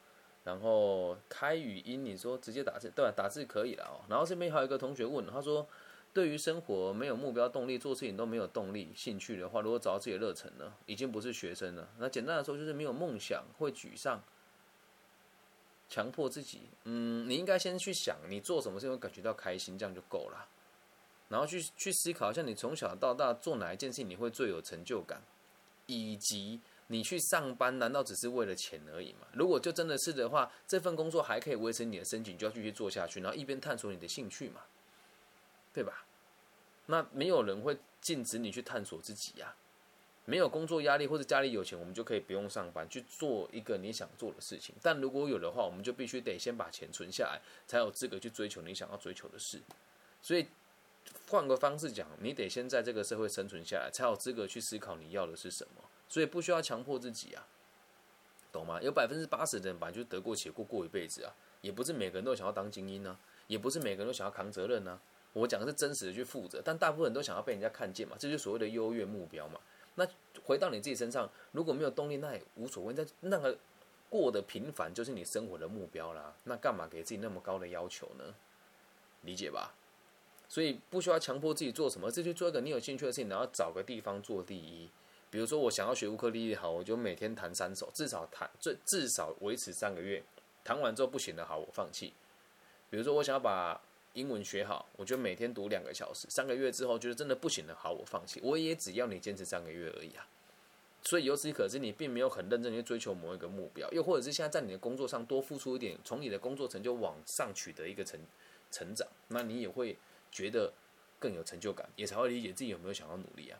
[0.45, 3.11] 然后开语音，你说直接打字，对吧？
[3.13, 3.99] 打字可以了哦。
[4.07, 5.67] 然后这边还有一个同学问，他说，
[6.13, 10.73] 对于生活没有目标、动力，做事情都没有动力、兴趣的话，如果找到自己的热忱呢？
[10.85, 11.89] 已经不是学生了。
[11.97, 14.23] 那简单的说，就是没有梦想，会沮丧，
[15.89, 16.61] 强迫自己。
[16.85, 20.47] 嗯，你应该先去想，你做什么事会感觉到开心，这样就够了。
[21.29, 25.21] 然后去去思考，像你从小到大做哪一件事情你会最有成就感，
[25.85, 26.59] 以及。
[26.89, 29.27] 你去上班难道只是为了钱而已吗？
[29.33, 34.61] 如果就真的是的话，这份工作还可以维持你的生计，就要继续做下去，然后一边探索你的兴趣嘛，
[35.73, 36.05] 对吧？
[36.85, 39.53] 那没有人会禁止你去探索自己呀。
[40.23, 44.73] 没有工作压力或者家里有钱，我们就可以不用上班去做一个你想做的事情。
[44.81, 49.61] 但如果有的话，我们就必须得先把钱存下来，才有资格去追求你想要追求的事。
[50.21, 50.47] 所以
[51.29, 55.83] 换个方式讲，你得先在这个社会生存下来，才有资格去思考你要的是什么。
[56.09, 57.45] 所以不需要强迫自己啊，
[58.51, 58.81] 懂吗？
[58.81, 64.99] 有百分之八十的人本来就得过且过过一辈子啊，也不是每个人都想要当精英呢，也不是每个人都想要扛责任呢。
[65.33, 69.59] 我讲的是真实的去负责，但大部分人都想要被人家看见嘛，这就是所谓的优越目标嘛。
[69.95, 70.07] 那
[70.43, 72.93] 回到你自己身上，如果没有动力，那也无所谓。
[72.93, 73.57] 那那个
[74.09, 78.33] 过得平凡就是你生活的目标啦，那干嘛给自己那么高的要求呢？
[79.23, 79.75] 理解吧？
[80.49, 84.89] 所以不需要强迫自己做什么，这去做一个你有兴趣的事情，然后找个地方做第一。
[85.29, 90.23] 比如说，我想要学乌克丽丽好，我就每天弹三首，至少弹最至少维持三个月。
[90.63, 92.13] 弹完之后不行的好，我放弃。
[92.89, 93.79] 比如说，我想要把
[94.13, 98.39] 英文学好，我就每天读两个小时，三个月之后觉得真的不行的好，我放弃。
[98.41, 100.25] 我也只要你坚持三个月而已啊。
[101.03, 108.19] 所以由此可知，你并没有很认真去追求某一个目标，又或者是现在在你的工作上多付出一点，从你的工作成就往上取得一个成
[108.71, 109.97] 成长，那你也会
[110.31, 110.73] 觉得
[111.19, 113.59] 更有成就感，也才会理解自己有没有想要努力啊。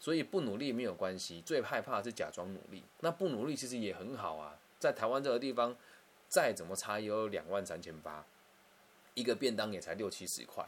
[0.00, 2.84] 所以不努力没有关系，最害怕是假装努力。
[3.00, 5.76] 那不努力其实也很好啊，在台湾这个地方，
[6.28, 8.24] 再怎么差也有两万三千八，
[9.14, 10.64] 一个便当也才六七十块，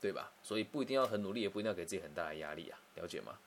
[0.00, 0.32] 对吧？
[0.42, 3.38] 所以不一定要很努力，也不一定要给自己很大的压力啊，了解吗？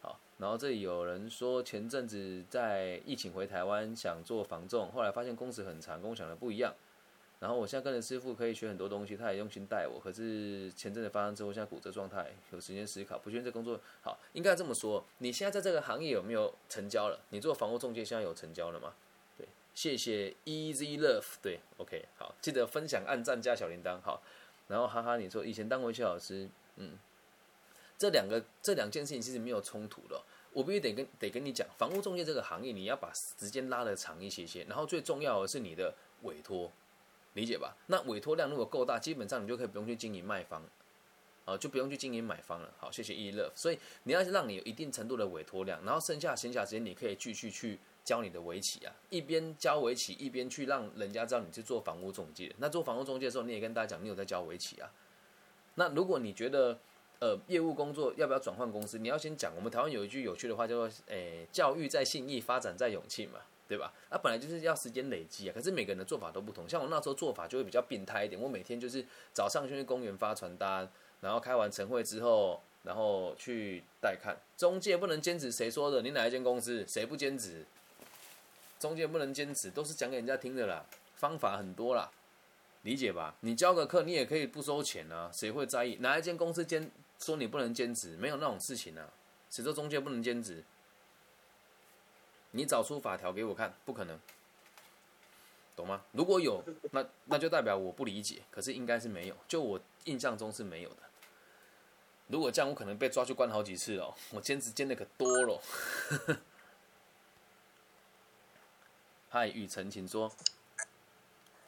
[0.00, 6.72] 好，然后这里有人说前阵子在疫情回台湾想做防重，后来发现工时很长，跟我想的不一样。
[7.40, 10.00] 然后我现在跟着师傅可以学很多东西，他也用心带我。
[10.00, 15.04] 可是前阵子发生之后，现在骨折状态，有时间思考，不确定这工作好，应该这么说。
[15.18, 17.20] 你现在在这个行业有没有成交了？
[17.30, 18.92] 你做房屋中介现在有成交了吗？
[19.36, 24.20] 对，谢谢 Easy Love，对，OK，好，记得分享、按赞、加小铃铛，好。
[24.66, 26.98] 然后哈哈，你说以前当围棋老师，嗯，
[27.96, 30.20] 这两个这两件事情其实没有冲突的。
[30.52, 36.72] 我必须得跟得跟你讲，房屋中介这个行业，你要把时间拉得长一些些，然后最重要的是你的委托。
[37.38, 37.76] 理解吧？
[37.86, 40.60] 那委托量如果够大，基本上你就可以不用去经营卖方，
[41.44, 42.74] 啊，就不用去经营买方了。
[42.80, 43.52] 好，谢谢 E Love。
[43.54, 52.52] 所以你要让你有一定程度的委托量，然后剩下闲暇时间，你可以继续去教你的围棋啊，一边教围棋，一边去让人家知道你是做房屋中介。
[52.58, 54.90] 那做房屋中介的时候，你也跟大家讲，你有在教围棋啊。
[55.76, 56.76] 那如果你觉得
[57.20, 59.54] 呃业务工作要不要转换公司，你要先讲。
[59.54, 63.38] 我们台湾有一句有趣的话叫做，诶，教育在信义，发展在勇气嘛。
[63.68, 63.92] 对吧？
[64.10, 65.52] 那本来就是要时间累积啊。
[65.54, 66.66] 可是每个人的做法都不同。
[66.66, 68.40] 像我那时候做法就会比较变态一点。
[68.40, 69.04] 我每天就是
[69.34, 70.88] 早上先去公园发传单，
[71.20, 74.34] 然后开完晨会之后，然后去带看。
[74.56, 76.00] 中介不能兼职，谁说的？
[76.00, 76.82] 你哪一间公司？
[76.88, 77.66] 谁不兼职？
[78.80, 80.86] 中介不能兼职，都是讲给人家听的啦。
[81.16, 82.10] 方法很多啦，
[82.82, 83.34] 理解吧？
[83.40, 85.28] 你教个课，你也可以不收钱啊。
[85.32, 85.96] 谁会在意？
[85.96, 88.16] 哪一间公司兼说你不能兼职？
[88.16, 89.04] 没有那种事情啊。
[89.50, 90.62] 谁说中介不能兼职？
[92.50, 94.18] 你找出法条给我看，不可能，
[95.76, 96.04] 懂吗？
[96.12, 98.42] 如果有，那那就代表我不理解。
[98.50, 101.02] 可是应该是没有，就我印象中是没有的。
[102.26, 104.14] 如果这样，我可能被抓去关好几次哦。
[104.30, 105.60] 我兼职兼的可多了。
[109.30, 110.32] 嗨，雨辰，请说。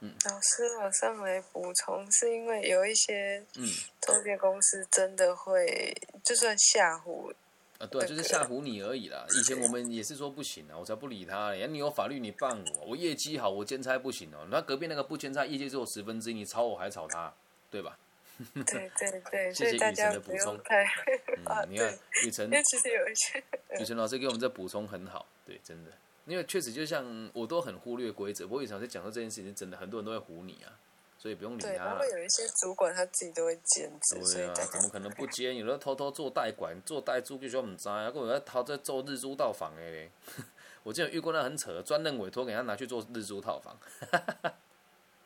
[0.00, 3.66] 嗯，老师，我上来补充，是因为有一些嗯
[4.00, 7.34] 中介公司真的会就算吓唬。
[7.80, 9.24] 啊，对，就是吓唬你而已啦。
[9.30, 11.54] 以前我们也是说不行啊，我才不理他。
[11.54, 14.46] 你有法律你办我，我业绩好，我兼差不行哦。
[14.50, 17.32] 那隔壁那个不兼差，业绩只有十分之一，你吵我还吵他，
[17.70, 17.98] 对吧？
[18.54, 20.56] 对对对，谢谢雨辰的补充。
[20.56, 23.42] 嗯， 你看雨辰，因为其实有一些
[23.80, 25.90] 雨辰老师给我们这补充很好，对，真的，
[26.26, 30.72] 因为确实就像我都很忽略规则，不过雨辰老师讲到这件事情，真的很多人都会唬你啊。
[31.20, 31.68] 所以不用理他。
[31.70, 35.54] 然后有一些主管他自己都会兼职，对啊，怎么可能不兼？
[35.54, 38.10] 有的偷偷做代管、做代租，就说唔知啊。
[38.10, 40.10] 个有在偷在做日租套房的嘞。
[40.82, 43.76] 我之前遇过那很扯，专任委托给他拿去做日租套房。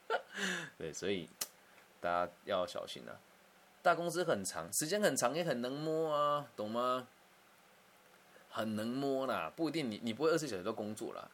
[0.76, 1.30] 对，所以
[2.00, 3.14] 大家要小心啊。
[3.80, 7.06] 大公司很长，时间很长，也很能摸啊，懂吗？
[8.50, 11.30] 很能摸啦，不一定你你不会二十四小时都工作啦。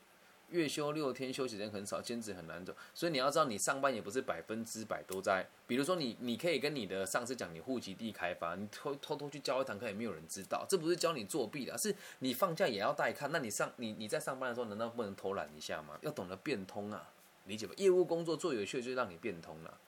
[0.51, 2.75] 月休六天，休息时间很少，兼职很难走。
[2.95, 5.47] 所以你要知道，你上班也不是百分之百都在。
[5.67, 10.67] 比如说，你你可以跟你的上司讲，你户籍地开发，你偷偷偷去教一堂课，也没有人知道。
[10.69, 13.31] 这不是教你作弊的，是你放假也要带看。
[13.33, 15.99] 那你上你你在上班的时候，难道不能偷懒一下吗？
[16.03, 17.11] 要懂得变通啊，
[17.47, 17.75] 理解吧？
[17.77, 19.79] 业务工作做有趣，就让你变通了。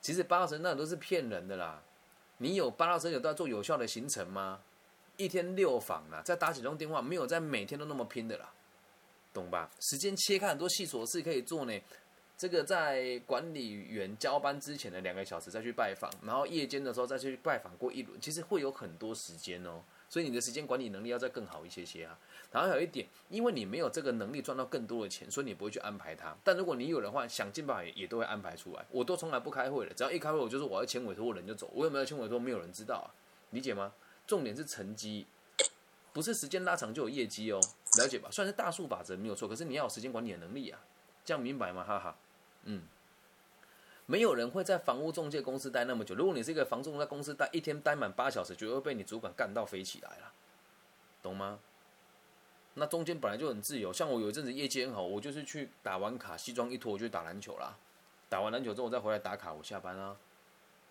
[0.00, 1.82] 其实八成那都是骗人的啦。
[2.38, 4.60] 你有八到十有都要做有效的行程吗？
[5.16, 8.52] 一天六访啊，再打几通电话，没有在每天都那么拼的啦。
[9.32, 9.70] 懂吧？
[9.80, 11.80] 时间切开很多细琐事可以做呢。
[12.38, 19.80] 这个在管理员交班之前的两个小时再去拜访，然后夜间的时候再去拜访过一轮，其实会有很多时间哦。
[20.08, 22.18] 所以你的时间管理能力要再更好一些些啊。
[22.50, 26.36] 然后有一点，因为你没有这个能力赚到更多的钱，所以你不会去安排它。
[26.42, 28.84] 但如果你有的话，想尽办法也都会安排出来。
[28.90, 31.70] 我都从来不开会的，只要一开会，我就说我要签委托，我人就走。
[31.72, 33.08] 我有没有签委托，没有人知道啊，
[33.50, 33.92] 理解吗？
[34.26, 35.26] 重点是成绩，
[36.12, 37.60] 不是时间拉长就有业绩哦。
[37.98, 40.80] 了解吧，算是大数法则没有错，可是你要有时间管理的能力啊，
[41.24, 41.84] 这样明白吗？
[41.84, 42.16] 哈哈，
[42.64, 42.82] 嗯，
[44.06, 46.14] 没有人会在房屋中介公司待那么久。
[46.14, 50.32] 如果你是一个房仲，在公司待一天待满八小时，绝对会被你主管干到飞起来了，
[51.22, 51.58] 懂吗？
[52.74, 57.76] 那中间本来就很自由，像我有一阵子业绩很好，我就是去打完卡，西装一脱，我就打篮球啦。
[58.30, 60.16] 打完篮球之后，我再回来打卡，我下班啊。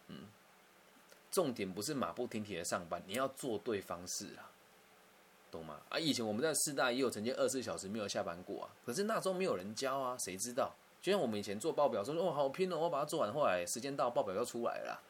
[0.10, 0.28] 嗯，
[1.32, 4.52] 重点不是马不停蹄的上班，你要做对方式啊。
[5.52, 5.82] 懂吗？
[5.90, 10.74] 啊，以前我们在四大也有曾经二十四小时没有下班过啊，可是那时候没有人教啊，谁知道？
[11.02, 15.02] 就像我们以前做报表，说哦好拼哦，我把它做完，后来时间到，报表要出来了，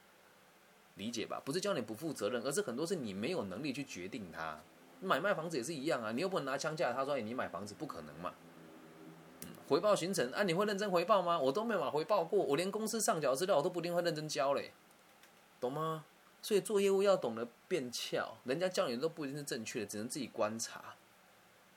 [0.95, 1.41] 理解吧？
[1.45, 4.59] 不是教你不负责任，而是很多是你没有能力去决定它。
[5.01, 8.33] 买卖房子也是一样啊，你又不能拿枪架他说哎你买房子不可能嘛。
[9.67, 11.39] 回报行程啊，你会认真回报吗？
[11.39, 14.71] 我都没有回报过，我连公司上缴资料我都不一定会认真交嘞，
[15.59, 16.05] 懂吗？
[16.41, 20.95] 所以做业务要懂得变俏，人家教你都不一定是正确的，只能自己观察，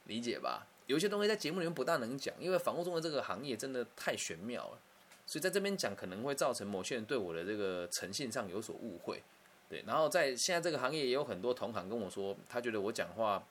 [0.04, 0.66] 理解吧？
[0.86, 4.78] 有些东西在节目里面不大能讲，因为房屋中的这个行业真的太玄妙了，
[5.26, 9.22] 所以在这边讲可能会造成某些人对我的这个诚信上有所误会。
[9.68, 13.42] 对，然后在现在这个行业也有很多同行跟我说，他觉得我讲话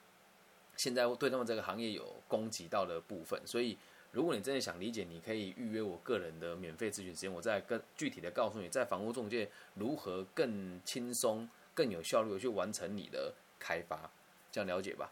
[0.77, 3.77] 现在对他们这个行业有攻击到的部分，所以。
[4.13, 14.09] 如果你真的想理解，你可以预约我个人的免费咨询时间，我再更具体的告诉你，在房屋中介如何更轻松、更有效率的去完成你的开发，
[14.51, 15.11] 这样了解吧？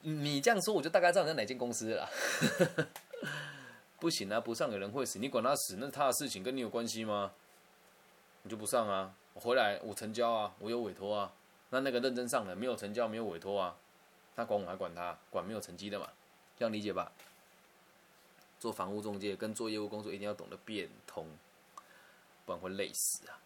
[0.00, 2.08] 你这样说，我就大概知道你在哪间公司了。
[4.00, 7.32] 不行啊，不上有人会死，你管他死，那他的事情，跟你有关系吗？
[8.42, 9.14] 你就不上啊？
[9.34, 11.32] 我回来我成交啊，我有委托啊，
[11.70, 13.76] 那那个认真上的没有成交，没有委托啊，
[14.34, 16.08] 他管我还管他，管没有成绩的嘛？
[16.58, 17.10] 这样理解吧？
[18.64, 21.26] 做房屋中介跟做业务工作一定要懂得变通，
[22.46, 23.36] 不然会累死啊！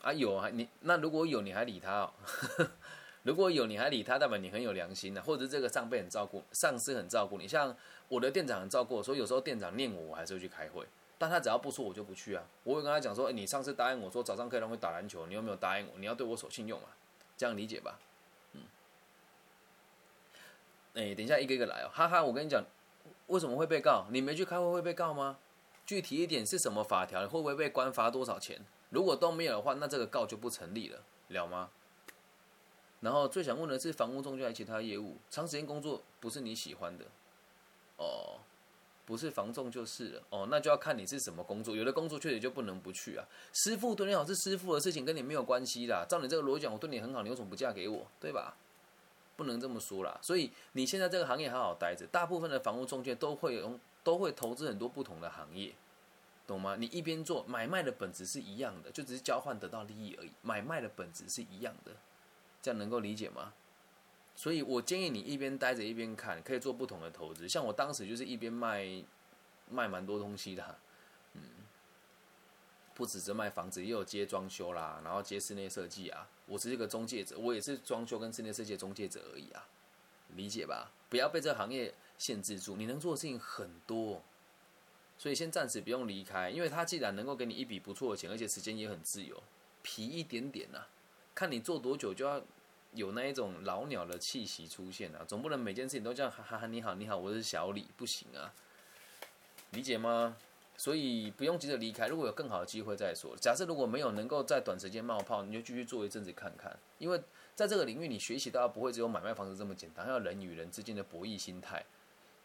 [0.00, 2.10] 啊有啊你那如果有你还理他哦？
[3.22, 7.46] 如果有你还理他，代表你很有良心啊，或者这个上辈很照顾，上司很照顾你。
[7.46, 7.76] 像
[8.08, 10.86] 我的店长很照顾，所以有时候店长念我，我还是会去开会。
[11.18, 12.42] 但他只要不说，我就不去啊。
[12.64, 15.98] 我会跟他讲说：，你上次答应我说早上可以让我打篮球，你有没有答应我？
[15.98, 16.96] 你要对我守信用啊！
[17.36, 17.98] 这样理解吧？
[18.54, 18.62] 嗯。
[20.94, 22.24] 哎，等一下一个一个来哦，哈哈！
[22.24, 22.64] 我跟你讲。
[23.26, 24.06] 为什么会被告？
[24.10, 25.38] 你没去开会会被告吗？
[25.84, 27.20] 具体一点是什么法条？
[27.28, 28.60] 会不会被关罚多少钱？
[28.90, 31.70] 如果都没有的话，那这个告就不成立了，了吗？
[33.00, 37.04] 然后最想问的是，房屋中介还其他业务，长时间工作不是你喜欢的，
[37.98, 38.38] 哦，
[39.04, 43.24] 不是房仲就是了，哦，那就要看你是什么工作，有的工作确实就不能不去啊。
[43.52, 46.06] 师傅对你好是师傅的事情，跟你没有关系的。
[46.08, 48.06] 照你这个逻辑讲，我对你很好，你为什么不嫁给我？
[48.18, 48.56] 对吧？
[49.36, 52.06] 不能这么说啦，所以你现在这个行业好好待着。
[52.06, 55.74] 大部分的房屋中介都会用，都会投资很多不同的行业，
[56.46, 56.76] 懂吗？
[56.78, 60.30] 你一边做买卖的本质是一样的，就只是交换得到利益而已。
[60.40, 61.92] 买卖的本质是一样的，
[62.62, 63.52] 这样能够理解吗？
[64.34, 67.48] 所以我建议你一边待着一边看，可以做不同的投资。
[67.48, 69.04] 像我当时就是一边卖，
[69.70, 70.78] 卖蛮多东西的。
[72.96, 76.26] 不只是卖房子，也有接装修啦，然后接室内设计啊。
[76.46, 79.68] 我是一个中介者，我也是装修跟室内设计的中介者而已啊，
[80.34, 80.90] 理解吧？
[81.10, 84.22] 不要被这个行业限制住，你能做的事情很多，
[85.18, 89.42] 所以先暂时不用离开，因为他既然能够给你一笔不错的钱，而且时间也很自由，
[89.82, 90.86] 皮一点点呐，
[91.34, 92.42] 看你做多久就要
[92.94, 98.54] 有那一种老鸟的气息出现啊，总不能每件事情都这样哈哈哈你好你好，我是小李，不行啊，
[99.72, 100.36] 理解吗？
[100.76, 103.34] 所以不用急着离开，如果有更好的机会再说。
[103.36, 106.76] 假设如果没有能够在短时间冒泡，你就继续做一阵子看看。
[106.98, 107.20] 因为
[107.54, 111.84] 在这个领域，你学习到不会只有买卖房子这么简单，还有人与人之间的博弈心态，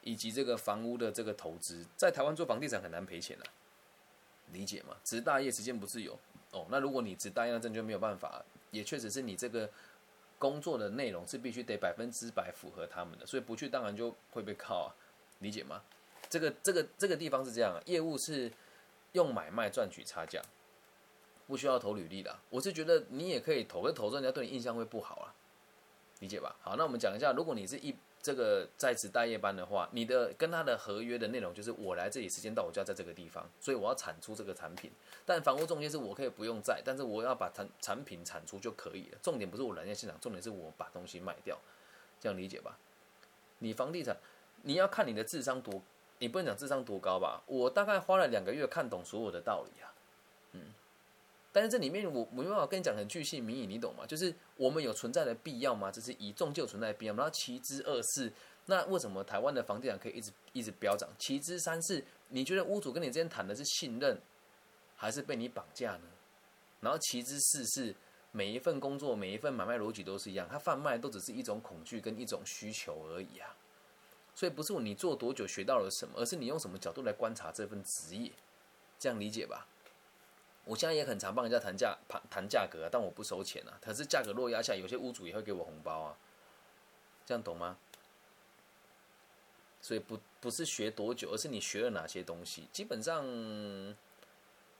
[0.01, 1.85] 以及这个房屋的这个投资。
[1.97, 3.45] 在台湾做房地产很难赔钱啊，
[4.53, 4.95] 理解吗？
[5.03, 6.17] 只是大业时间不自由
[6.51, 6.65] 哦。
[6.69, 8.43] 那如果你只大业，那真就没有办法。
[8.71, 9.69] 也确实是你这个
[10.39, 14.89] 工作的内容是必须得百分之百符合他们的，所以不去当然就会被靠啊。
[15.39, 15.81] 理解吗？
[16.31, 18.49] 这个这个这个地方是这样，业务是
[19.11, 20.41] 用买卖赚取差价，
[21.45, 22.33] 不需要投履历的。
[22.49, 25.35] 我是觉得你也可以投，但投人家对你印象会不好啊，
[26.19, 26.55] 理解吧？
[26.61, 34.89] 好，那我们讲一下，如果你是一这个在职待业班的话，你的跟他的合约的内容就是我来这里时间到，我就要在这个地方，所以我要产出这个产品。
[35.25, 39.17] 但房屋中介是我可以不用在，但是我要把产产品产出就可以了。
[39.21, 41.59] 重点不是我人在现场，重点是我把东西卖掉，
[42.21, 42.77] 这样理解吧？
[43.59, 44.15] 你房地产，
[44.61, 45.81] 你要看你的智商多，
[46.21, 47.41] 你不能讲智商多高吧？
[47.47, 49.89] 我大概花了两个月看懂所有的道理啊，
[50.51, 50.61] 嗯。
[51.51, 54.05] 但是这里面我没办法跟你讲很具细靡遗，你懂吗？
[54.05, 55.91] 就是我们有存在的必要吗？
[55.91, 57.15] 这是一，中就存在的必要。
[57.15, 58.31] 然后其之二是，
[58.67, 61.09] 那为什么台湾的房地产可以一直一直飙涨？
[61.17, 64.15] 其之三是，你觉得屋主跟你之间谈的是信任，
[64.95, 66.03] 还是被你绑架呢？
[66.81, 67.95] 然后其之四是，
[68.31, 73.57] 每一份工作，每一份买卖逻辑都是一样，它贩卖都只是一种恐惧跟一种需求而已啊。
[74.33, 78.31] 所以不是你做多久学到了什么，而是你用什么角度来观察这份职业，
[78.97, 79.67] 这样理解吧？
[80.65, 83.77] 我现在也很常帮人家谈价谈谈价格，但我不收钱啊。
[83.81, 86.17] 可是价格落压下，有些屋主也会给我红包啊，
[87.25, 87.77] 这样懂吗？
[89.81, 92.67] 所以不不是学多久，而是你学了哪些东西。
[92.71, 93.25] 基本上，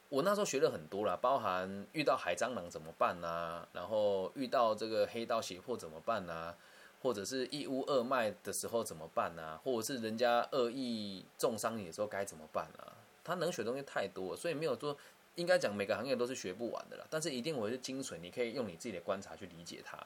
[0.09, 6.55] 我那时候学了很多啦，包含遇到海蟑螂怎么办呐，然后遇到这个黑道胁迫怎么办呐，
[7.01, 12.93] 或者是一屋二卖的时候怎么办呐，或者是人家恶意重伤你的时候该怎么办啊？
[13.23, 14.95] 他能学东西太多，所以没有说。
[15.35, 19.97] 应该讲每个行业都是学不完的啦，但是一定我是精髓，你可以用你自己的观察去理解它，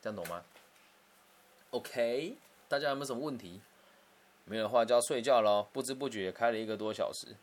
[0.00, 0.42] 这样懂吗
[1.72, 2.38] ？OK，
[2.68, 3.60] 大家有没有什么问题？
[4.46, 5.68] 没有的话就要睡觉喽。
[5.74, 7.36] 不知不觉开了一个多小时，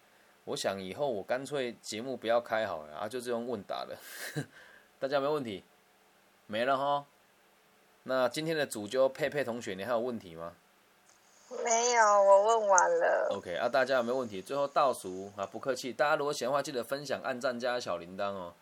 [0.46, 3.96] 我想以后我干脆节目不要开好了啊，就这种问答了。
[4.98, 5.64] 大家没问题？
[6.48, 7.06] 没了哈。
[8.04, 10.54] 那今天的主角佩佩同学，你还有问题吗？
[11.64, 13.28] 没有，我问完了。
[13.32, 14.42] OK 啊，大家有没有问题？
[14.42, 15.92] 最后倒数啊，不客气。
[15.92, 18.54] 大家如果喜欢的话，记得分享、按赞、加小铃铛哦。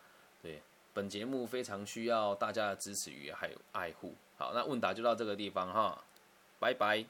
[0.41, 0.61] 对，
[0.93, 4.13] 本节目非常需要大家的支持与还有爱护。
[4.37, 6.01] 好，那问答就到这个地方哈，
[6.59, 7.05] 拜拜。